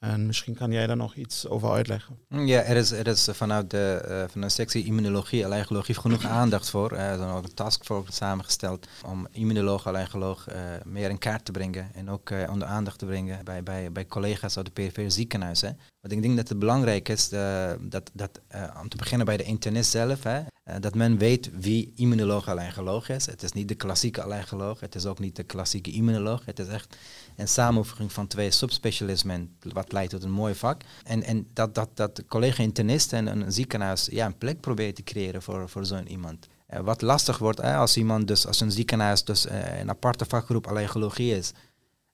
En 0.00 0.26
misschien 0.26 0.54
kan 0.54 0.72
jij 0.72 0.86
daar 0.86 0.96
nog 0.96 1.14
iets 1.14 1.48
over 1.48 1.70
uitleggen. 1.70 2.18
Ja, 2.28 2.62
er 2.62 2.76
is, 2.76 2.90
er 2.90 3.06
is 3.06 3.28
vanuit 3.32 3.70
de, 3.70 4.02
eh, 4.08 4.24
van 4.28 4.40
de 4.40 4.48
sectie 4.48 4.84
immunologie, 4.84 5.44
allergologie 5.44 5.94
genoeg 5.94 6.26
aandacht 6.26 6.70
voor. 6.70 6.92
Eh, 6.92 7.12
er 7.12 7.18
is 7.18 7.34
ook 7.34 7.44
een 7.44 7.54
taskforce 7.54 8.12
samengesteld 8.12 8.88
om 9.04 9.26
immunoloog, 9.30 9.86
allergoloog 9.86 10.48
eh, 10.48 10.60
meer 10.84 11.10
in 11.10 11.18
kaart 11.18 11.44
te 11.44 11.52
brengen. 11.52 11.90
En 11.94 12.10
ook 12.10 12.32
onder 12.50 12.68
aandacht 12.68 12.98
te 12.98 13.06
brengen 13.06 13.44
bij, 13.44 13.62
bij, 13.62 13.92
bij 13.92 14.06
collega's 14.06 14.56
uit 14.56 14.66
de 14.66 14.72
perifere 14.72 15.10
ziekenhuizen. 15.10 15.78
Want 16.00 16.12
ik 16.12 16.22
denk 16.22 16.36
dat 16.36 16.48
het 16.48 16.58
belangrijk 16.58 17.08
is 17.08 17.32
eh, 17.32 17.70
dat, 17.80 18.10
dat 18.12 18.40
eh, 18.48 18.78
om 18.80 18.88
te 18.88 18.96
beginnen 18.96 19.26
bij 19.26 19.36
de 19.36 19.42
internist 19.42 19.90
zelf, 19.90 20.22
hè, 20.22 20.40
eh, 20.62 20.74
dat 20.80 20.94
men 20.94 21.18
weet 21.18 21.50
wie 21.52 21.92
immunoloog 21.96 22.48
allergoloog 22.48 23.08
is. 23.08 23.26
Het 23.26 23.42
is 23.42 23.52
niet 23.52 23.68
de 23.68 23.74
klassieke 23.74 24.22
allergoloog, 24.22 24.80
het 24.80 24.94
is 24.94 25.06
ook 25.06 25.18
niet 25.18 25.36
de 25.36 25.42
klassieke 25.42 25.90
immunoloog. 25.90 26.44
Het 26.44 26.58
is 26.58 26.68
echt 26.68 26.96
een 27.36 27.48
samenvoeging 27.48 28.12
van 28.12 28.26
twee 28.26 28.50
subspecialismen, 28.50 29.56
wat 29.72 29.92
leidt 29.92 30.10
tot 30.10 30.22
een 30.22 30.30
mooi 30.30 30.54
vak. 30.54 30.82
En, 31.02 31.22
en 31.22 31.46
dat, 31.52 31.74
dat, 31.74 31.88
dat 31.94 32.22
collega-internist 32.28 33.12
en 33.12 33.26
een 33.26 33.52
ziekenhuis 33.52 34.08
ja, 34.10 34.26
een 34.26 34.38
plek 34.38 34.60
probeert 34.60 34.96
te 34.96 35.02
creëren 35.02 35.42
voor, 35.42 35.68
voor 35.68 35.86
zo'n 35.86 36.08
iemand. 36.08 36.46
Wat 36.82 37.02
lastig 37.02 37.38
wordt 37.38 37.60
als 37.60 37.96
iemand, 37.96 38.28
dus 38.28 38.46
als 38.46 38.60
een 38.60 38.72
ziekenhuis 38.72 39.24
dus 39.24 39.46
een 39.50 39.88
aparte 39.88 40.24
vakgroep 40.24 40.66
allergologie 40.66 41.36
is 41.36 41.52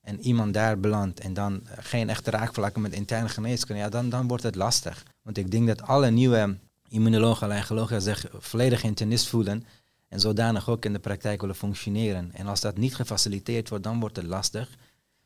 en 0.06 0.20
iemand 0.20 0.54
daar 0.54 0.80
belandt 0.80 1.20
en 1.20 1.34
dan 1.34 1.66
geen 1.76 2.08
echte 2.08 2.30
raakvlakken 2.30 2.82
met 2.82 2.92
interne 2.92 3.28
geneeskunde, 3.28 3.82
ja, 3.82 3.88
dan, 3.88 4.08
dan 4.08 4.28
wordt 4.28 4.42
het 4.42 4.54
lastig. 4.54 5.02
Want 5.22 5.38
ik 5.38 5.50
denk 5.50 5.66
dat 5.66 5.82
alle 5.82 6.10
nieuwe 6.10 6.58
immunologen, 6.88 7.46
allergologen 7.46 8.02
zich 8.02 8.26
volledig 8.32 8.82
internist 8.82 9.28
voelen 9.28 9.64
en 10.08 10.20
zodanig 10.20 10.68
ook 10.68 10.84
in 10.84 10.92
de 10.92 10.98
praktijk 10.98 11.40
willen 11.40 11.56
functioneren. 11.56 12.30
En 12.34 12.46
als 12.46 12.60
dat 12.60 12.76
niet 12.76 12.94
gefaciliteerd 12.94 13.68
wordt, 13.68 13.84
dan 13.84 14.00
wordt 14.00 14.16
het 14.16 14.26
lastig. 14.26 14.68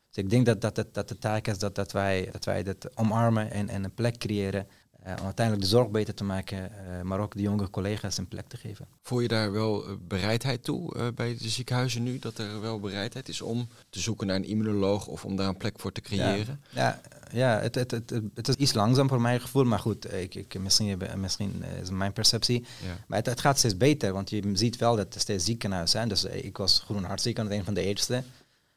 Dus 0.07 0.23
ik 0.23 0.29
denk 0.29 0.45
dat, 0.45 0.61
dat, 0.61 0.85
dat 0.91 1.07
de 1.07 1.17
taak 1.17 1.47
is 1.47 1.57
dat, 1.57 1.75
dat, 1.75 1.91
wij, 1.91 2.29
dat 2.31 2.45
wij 2.45 2.63
dit 2.63 2.97
omarmen 2.97 3.51
en, 3.51 3.69
en 3.69 3.83
een 3.83 3.93
plek 3.93 4.17
creëren 4.17 4.67
eh, 5.01 5.13
om 5.19 5.25
uiteindelijk 5.25 5.65
de 5.65 5.71
zorg 5.71 5.89
beter 5.89 6.13
te 6.13 6.23
maken, 6.23 6.71
eh, 6.71 7.01
maar 7.01 7.19
ook 7.19 7.35
de 7.35 7.41
jonge 7.41 7.69
collega's 7.69 8.17
een 8.17 8.27
plek 8.27 8.47
te 8.47 8.57
geven. 8.57 8.87
Voel 9.01 9.19
je 9.19 9.27
daar 9.27 9.51
wel 9.51 9.87
eh, 9.87 9.93
bereidheid 10.07 10.63
toe 10.63 11.11
bij 11.15 11.37
de 11.37 11.49
ziekenhuizen 11.49 12.03
nu? 12.03 12.19
Dat 12.19 12.37
er 12.37 12.61
wel 12.61 12.79
bereidheid 12.79 13.29
is 13.29 13.41
om 13.41 13.67
te 13.89 13.99
zoeken 13.99 14.27
naar 14.27 14.35
een 14.35 14.45
immunoloog 14.45 15.07
of 15.07 15.25
om 15.25 15.35
daar 15.35 15.47
een 15.47 15.57
plek 15.57 15.79
voor 15.79 15.91
te 15.91 16.01
creëren? 16.01 16.63
Ja, 16.69 17.01
ja 17.31 17.59
het, 17.59 17.75
het, 17.75 17.91
het, 17.91 18.09
het, 18.09 18.23
het 18.33 18.47
is 18.47 18.55
iets 18.55 18.73
langzaam 18.73 19.07
voor 19.07 19.21
mijn 19.21 19.41
gevoel, 19.41 19.63
maar 19.63 19.79
goed, 19.79 20.13
ik, 20.13 20.35
ik, 20.35 20.59
misschien, 20.59 21.01
misschien 21.15 21.63
is 21.63 21.87
het 21.87 21.91
mijn 21.91 22.13
perceptie. 22.13 22.65
Ja. 22.83 22.97
Maar 23.07 23.17
het, 23.17 23.27
het 23.27 23.41
gaat 23.41 23.57
steeds 23.57 23.77
beter, 23.77 24.13
want 24.13 24.29
je 24.29 24.51
ziet 24.53 24.77
wel 24.77 24.95
dat 24.95 25.13
er 25.13 25.19
steeds 25.19 25.45
ziekenhuizen 25.45 25.89
zijn. 25.89 26.09
Dus 26.09 26.23
ik 26.23 26.57
was 26.57 26.79
Groen 26.79 27.03
Hartziekenhuis, 27.03 27.57
een 27.57 27.65
van 27.65 27.73
de 27.73 27.83
eerste. 27.83 28.23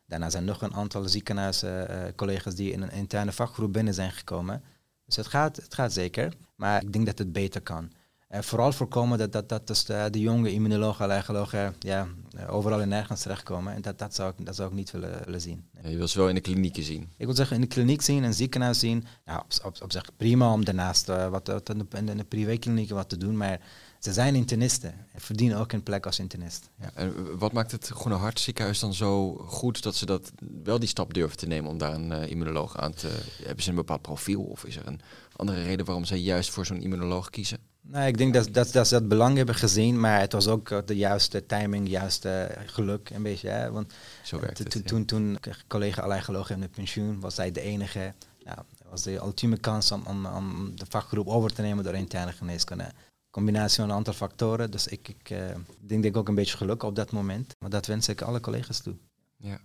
Daarna 0.06 0.30
zijn 0.30 0.44
nog 0.44 0.62
een 0.62 0.74
aantal 0.74 1.08
ziekenhuiscollega's 1.08 2.54
die 2.54 2.72
in 2.72 2.82
een 2.82 2.92
interne 2.92 3.32
vakgroep 3.32 3.72
binnen 3.72 3.94
zijn 3.94 4.12
gekomen. 4.12 4.62
Dus 5.06 5.16
het 5.16 5.26
gaat, 5.26 5.56
het 5.56 5.74
gaat 5.74 5.92
zeker, 5.92 6.32
maar 6.56 6.82
ik 6.82 6.92
denk 6.92 7.06
dat 7.06 7.18
het 7.18 7.32
beter 7.32 7.60
kan. 7.60 7.90
Uh, 8.30 8.40
vooral 8.40 8.72
voorkomen 8.72 9.18
dat, 9.18 9.32
dat, 9.32 9.48
dat 9.48 9.66
dus 9.66 9.84
de, 9.84 10.08
de 10.10 10.20
jonge 10.20 10.52
immunologen, 10.52 11.04
allergologen 11.04 11.74
ja, 11.78 12.06
overal 12.48 12.80
en 12.80 12.88
nergens 12.88 13.22
terechtkomen. 13.22 13.74
En 13.74 13.82
dat, 13.82 13.98
dat, 13.98 14.14
zou 14.14 14.32
ik, 14.36 14.46
dat 14.46 14.56
zou 14.56 14.68
ik 14.68 14.74
niet 14.74 14.90
willen, 14.90 15.24
willen 15.24 15.40
zien. 15.40 15.68
Je 15.82 15.96
wil 15.96 16.08
ze 16.08 16.18
wel 16.18 16.28
in 16.28 16.34
de 16.34 16.40
klinieken 16.40 16.82
zien? 16.82 17.08
Ik 17.16 17.26
wil 17.26 17.34
zeggen 17.34 17.56
in 17.56 17.62
de 17.62 17.68
kliniek 17.68 18.02
zien, 18.02 18.16
in 18.16 18.22
een 18.22 18.34
ziekenhuis 18.34 18.78
zien. 18.78 19.04
Nou, 19.24 19.40
op, 19.40 19.52
op, 19.64 19.82
op 19.82 19.92
zich 19.92 20.16
prima 20.16 20.52
om 20.52 20.64
daarnaast 20.64 21.08
uh, 21.08 21.28
wat, 21.28 21.46
wat 21.46 21.68
in 21.68 21.78
de, 21.78 22.12
in 22.12 22.16
de 22.16 22.24
privéklinieken 22.24 22.94
wat 22.94 23.08
te 23.08 23.16
doen, 23.16 23.36
maar 23.36 23.60
ze 24.04 24.12
zijn 24.12 24.34
internisten 24.34 24.94
en 25.12 25.20
verdienen 25.20 25.58
ook 25.58 25.72
een 25.72 25.82
plek 25.82 26.06
als 26.06 26.18
internist. 26.18 26.70
Ja. 26.80 26.90
En 26.94 27.38
wat 27.38 27.52
maakt 27.52 27.70
het 27.70 27.88
Groene 27.88 28.18
Hart 28.18 28.40
ziekenhuis 28.40 28.78
dan 28.78 28.94
zo 28.94 29.34
goed 29.34 29.82
dat 29.82 29.94
ze 29.94 30.06
dat 30.06 30.32
wel 30.64 30.78
die 30.78 30.88
stap 30.88 31.14
durven 31.14 31.36
te 31.36 31.46
nemen 31.46 31.70
om 31.70 31.78
daar 31.78 31.94
een 31.94 32.10
uh, 32.10 32.30
immunoloog 32.30 32.78
aan 32.78 32.94
te... 32.94 33.08
Hebben 33.44 33.62
ze 33.62 33.70
een 33.70 33.76
bepaald 33.76 34.02
profiel 34.02 34.42
of 34.42 34.64
is 34.64 34.76
er 34.76 34.86
een 34.86 35.00
andere 35.36 35.62
reden 35.62 35.86
waarom 35.86 36.04
zij 36.04 36.18
juist 36.18 36.50
voor 36.50 36.66
zo'n 36.66 36.82
immunoloog 36.82 37.30
kiezen? 37.30 37.58
Nou, 37.80 38.06
ik 38.06 38.18
denk 38.18 38.34
dat, 38.34 38.48
dat, 38.52 38.72
dat 38.72 38.88
ze 38.88 38.94
dat 38.94 39.08
belang 39.08 39.36
hebben 39.36 39.54
gezien, 39.54 40.00
maar 40.00 40.20
het 40.20 40.32
was 40.32 40.48
ook 40.48 40.86
de 40.86 40.96
juiste 40.96 41.46
timing, 41.46 41.88
juiste 41.88 42.56
geluk 42.66 43.10
een 43.10 43.22
beetje. 43.22 43.48
Hè? 43.48 43.70
Want 43.70 43.92
Zo 44.22 44.40
werkt 44.40 44.58
het, 44.58 44.70
toen, 44.70 44.80
ja. 44.80 44.86
toen, 44.86 45.04
toen 45.04 45.38
collega 45.66 46.02
allergoloog 46.02 46.50
in 46.50 46.60
de 46.60 46.68
pensioen 46.68 47.20
was 47.20 47.34
zij 47.34 47.52
de 47.52 47.60
enige. 47.60 48.14
Nou, 48.44 48.58
was 48.90 49.02
de 49.02 49.14
ultieme 49.14 49.56
kans 49.56 49.92
om, 49.92 50.02
om, 50.06 50.26
om 50.26 50.76
de 50.76 50.86
vakgroep 50.88 51.26
over 51.26 51.52
te 51.52 51.62
nemen 51.62 51.84
door 51.84 51.94
interne 51.94 52.32
geneeskunde 52.32 52.86
combinatie 53.34 53.76
van 53.76 53.90
een 53.90 53.96
aantal 53.96 54.12
factoren. 54.12 54.70
Dus 54.70 54.86
ik, 54.86 55.08
ik 55.08 55.30
uh, 55.30 55.38
denk 55.80 56.02
dat 56.02 56.12
ik 56.12 56.16
ook 56.16 56.28
een 56.28 56.34
beetje 56.34 56.56
geluk 56.56 56.82
op 56.82 56.94
dat 56.94 57.12
moment. 57.12 57.56
Maar 57.58 57.70
dat 57.70 57.86
wens 57.86 58.08
ik 58.08 58.22
alle 58.22 58.40
collega's 58.40 58.80
toe. 58.80 58.96
Ja. 59.36 59.60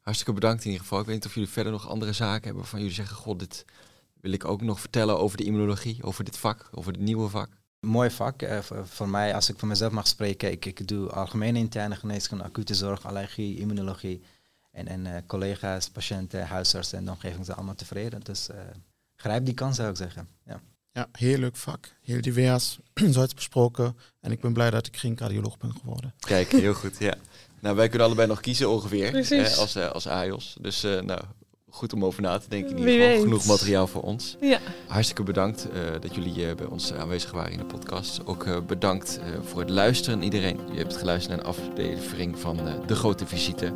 Hartstikke 0.00 0.32
bedankt 0.32 0.60
in 0.60 0.66
ieder 0.66 0.82
geval. 0.82 1.00
Ik 1.00 1.06
weet 1.06 1.14
niet 1.14 1.26
of 1.26 1.34
jullie 1.34 1.48
verder 1.48 1.72
nog 1.72 1.88
andere 1.88 2.12
zaken 2.12 2.42
hebben 2.42 2.60
waarvan 2.60 2.78
jullie 2.78 2.94
zeggen... 2.94 3.16
God, 3.16 3.38
dit 3.38 3.64
wil 4.20 4.32
ik 4.32 4.44
ook 4.44 4.62
nog 4.62 4.80
vertellen 4.80 5.18
over 5.18 5.36
de 5.36 5.44
immunologie, 5.44 6.02
over 6.02 6.24
dit 6.24 6.36
vak, 6.36 6.68
over 6.70 6.92
het 6.92 7.00
nieuwe 7.00 7.28
vak. 7.28 7.48
Mooi 7.80 8.10
vak. 8.10 8.42
Uh, 8.42 8.58
voor, 8.58 8.86
voor, 8.86 9.08
mij, 9.08 9.34
als 9.34 9.48
ik 9.48 9.58
voor 9.58 9.68
mezelf 9.68 9.92
mag 9.92 10.06
spreken, 10.06 10.50
ik, 10.50 10.64
ik 10.64 10.88
doe 10.88 11.10
algemene 11.10 11.58
interne 11.58 11.96
geneeskunde, 11.96 12.44
acute 12.44 12.74
zorg, 12.74 13.06
allergie, 13.06 13.58
immunologie. 13.58 14.22
En, 14.70 14.88
en 14.88 15.04
uh, 15.06 15.16
collega's, 15.26 15.90
patiënten, 15.90 16.46
huisartsen 16.46 16.98
en 16.98 17.04
de 17.04 17.10
omgeving 17.10 17.44
zijn 17.44 17.56
allemaal 17.56 17.74
tevreden. 17.74 18.20
Dus 18.20 18.48
grijp 19.14 19.44
die 19.44 19.54
kans 19.54 19.76
zou 19.76 19.90
ik 19.90 19.96
zeggen. 19.96 20.28
Ja. 20.46 20.60
Ja, 20.94 21.08
heel 21.12 21.38
leuk 21.38 21.56
vak. 21.56 21.94
Heel 22.02 22.20
divers, 22.20 22.78
zoals 23.10 23.34
besproken. 23.34 23.96
En 24.20 24.30
ik 24.32 24.40
ben 24.40 24.52
blij 24.52 24.70
dat 24.70 24.86
ik 24.86 24.96
geen 24.96 25.14
cardioloog 25.14 25.56
ben 25.58 25.72
geworden. 25.80 26.14
Kijk, 26.18 26.52
heel 26.52 26.74
goed, 26.74 26.96
ja. 26.98 27.14
Nou, 27.60 27.76
wij 27.76 27.88
kunnen 27.88 28.06
allebei 28.06 28.28
nog 28.28 28.40
kiezen 28.40 28.70
ongeveer 28.70 29.10
Precies. 29.10 29.52
eh, 29.52 29.58
als, 29.58 29.76
uh, 29.76 29.90
als 29.90 30.06
AIOS. 30.08 30.56
Dus 30.60 30.84
uh, 30.84 31.00
nou, 31.00 31.20
goed 31.70 31.92
om 31.92 32.04
over 32.04 32.22
na 32.22 32.38
te 32.38 32.48
denken. 32.48 32.76
In 32.76 32.82
Wie 32.84 32.84
ieder 32.92 33.00
geval 33.06 33.14
weet. 33.16 33.24
genoeg 33.24 33.46
materiaal 33.58 33.86
voor 33.86 34.02
ons. 34.02 34.36
Ja, 34.40 34.58
Hartstikke 34.86 35.22
bedankt 35.22 35.68
eh, 35.70 35.80
dat 36.00 36.14
jullie 36.14 36.48
eh, 36.48 36.54
bij 36.56 36.66
ons 36.66 36.92
aanwezig 36.92 37.30
waren 37.30 37.52
in 37.52 37.58
de 37.58 37.64
podcast. 37.64 38.26
Ook 38.26 38.44
eh, 38.46 38.60
bedankt 38.66 39.18
eh, 39.18 39.24
voor 39.44 39.60
het 39.60 39.70
luisteren 39.70 40.22
iedereen. 40.22 40.60
Je 40.72 40.78
hebt 40.78 40.96
geluisterd 40.96 41.36
naar 41.36 41.46
een 41.46 41.52
aflevering 41.52 42.38
van 42.38 42.68
eh, 42.68 42.74
De 42.86 42.94
Grote 42.94 43.26
Visite. 43.26 43.66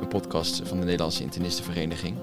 Een 0.00 0.08
podcast 0.08 0.60
van 0.64 0.78
de 0.78 0.84
Nederlandse 0.84 1.22
Internistenvereniging. 1.22 2.16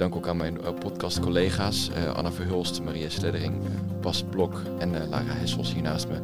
Dank 0.00 0.16
ook 0.16 0.28
aan 0.28 0.36
mijn 0.36 0.60
eh, 0.60 0.74
podcastcollega's 0.78 1.90
eh, 1.90 2.14
Anna 2.14 2.32
Verhulst, 2.32 2.82
Maria 2.82 3.08
Sleddering, 3.08 3.54
Bas 4.00 4.24
Blok 4.30 4.62
en 4.78 5.02
eh, 5.02 5.08
Lara 5.08 5.32
Hessels 5.32 5.72
hier 5.72 5.82
naast 5.82 6.08
me. 6.08 6.14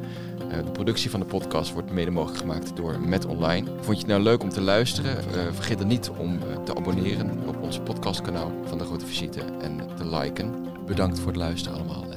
De 0.64 0.70
productie 0.70 1.10
van 1.10 1.20
de 1.20 1.26
podcast 1.26 1.72
wordt 1.72 1.90
mede 1.90 2.10
mogelijk 2.10 2.38
gemaakt 2.38 2.76
door 2.76 3.00
Met 3.00 3.26
Online. 3.26 3.66
Vond 3.66 3.86
je 3.86 4.02
het 4.02 4.06
nou 4.06 4.22
leuk 4.22 4.42
om 4.42 4.48
te 4.48 4.60
luisteren? 4.60 5.22
Vergeet 5.54 5.78
dan 5.78 5.86
niet 5.86 6.10
om 6.18 6.38
te 6.64 6.76
abonneren 6.76 7.48
op 7.48 7.62
ons 7.62 7.78
podcastkanaal 7.78 8.52
van 8.64 8.78
De 8.78 8.84
Grote 8.84 9.06
Visite 9.06 9.40
en 9.60 9.80
te 9.96 10.16
liken. 10.16 10.54
Bedankt 10.86 11.18
voor 11.18 11.28
het 11.28 11.36
luisteren 11.36 11.78
allemaal 11.78 12.15